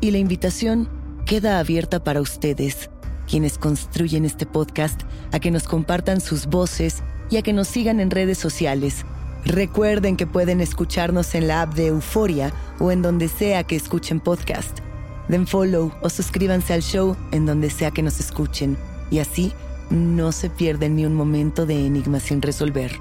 y 0.00 0.10
la 0.10 0.18
invitación 0.18 0.88
queda 1.26 1.60
abierta 1.60 2.04
para 2.04 2.20
ustedes, 2.20 2.90
quienes 3.28 3.56
construyen 3.56 4.24
este 4.24 4.46
podcast, 4.46 5.02
a 5.32 5.38
que 5.40 5.52
nos 5.52 5.64
compartan 5.64 6.20
sus 6.20 6.46
voces 6.46 7.02
y 7.30 7.38
a 7.38 7.42
que 7.42 7.52
nos 7.52 7.68
sigan 7.68 8.00
en 8.00 8.10
redes 8.10 8.38
sociales. 8.38 9.04
Recuerden 9.46 10.16
que 10.16 10.26
pueden 10.26 10.60
escucharnos 10.60 11.34
en 11.34 11.48
la 11.48 11.62
app 11.62 11.74
de 11.74 11.86
Euforia 11.86 12.52
o 12.78 12.90
en 12.90 13.00
donde 13.00 13.28
sea 13.28 13.64
que 13.64 13.76
escuchen 13.76 14.20
podcast 14.20 14.80
den 15.28 15.46
follow 15.46 15.92
o 16.02 16.08
suscríbanse 16.08 16.72
al 16.72 16.82
show 16.82 17.16
en 17.32 17.46
donde 17.46 17.70
sea 17.70 17.90
que 17.90 18.02
nos 18.02 18.20
escuchen 18.20 18.76
y 19.10 19.18
así 19.18 19.52
no 19.90 20.32
se 20.32 20.50
pierden 20.50 20.96
ni 20.96 21.06
un 21.06 21.14
momento 21.14 21.66
de 21.66 21.86
enigma 21.86 22.20
sin 22.20 22.42
resolver. 22.42 22.92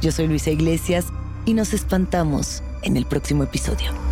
Yo 0.00 0.12
soy 0.12 0.28
Luisa 0.28 0.50
Iglesias 0.50 1.06
y 1.44 1.54
nos 1.54 1.74
espantamos 1.74 2.62
en 2.82 2.96
el 2.96 3.06
próximo 3.06 3.42
episodio. 3.42 4.11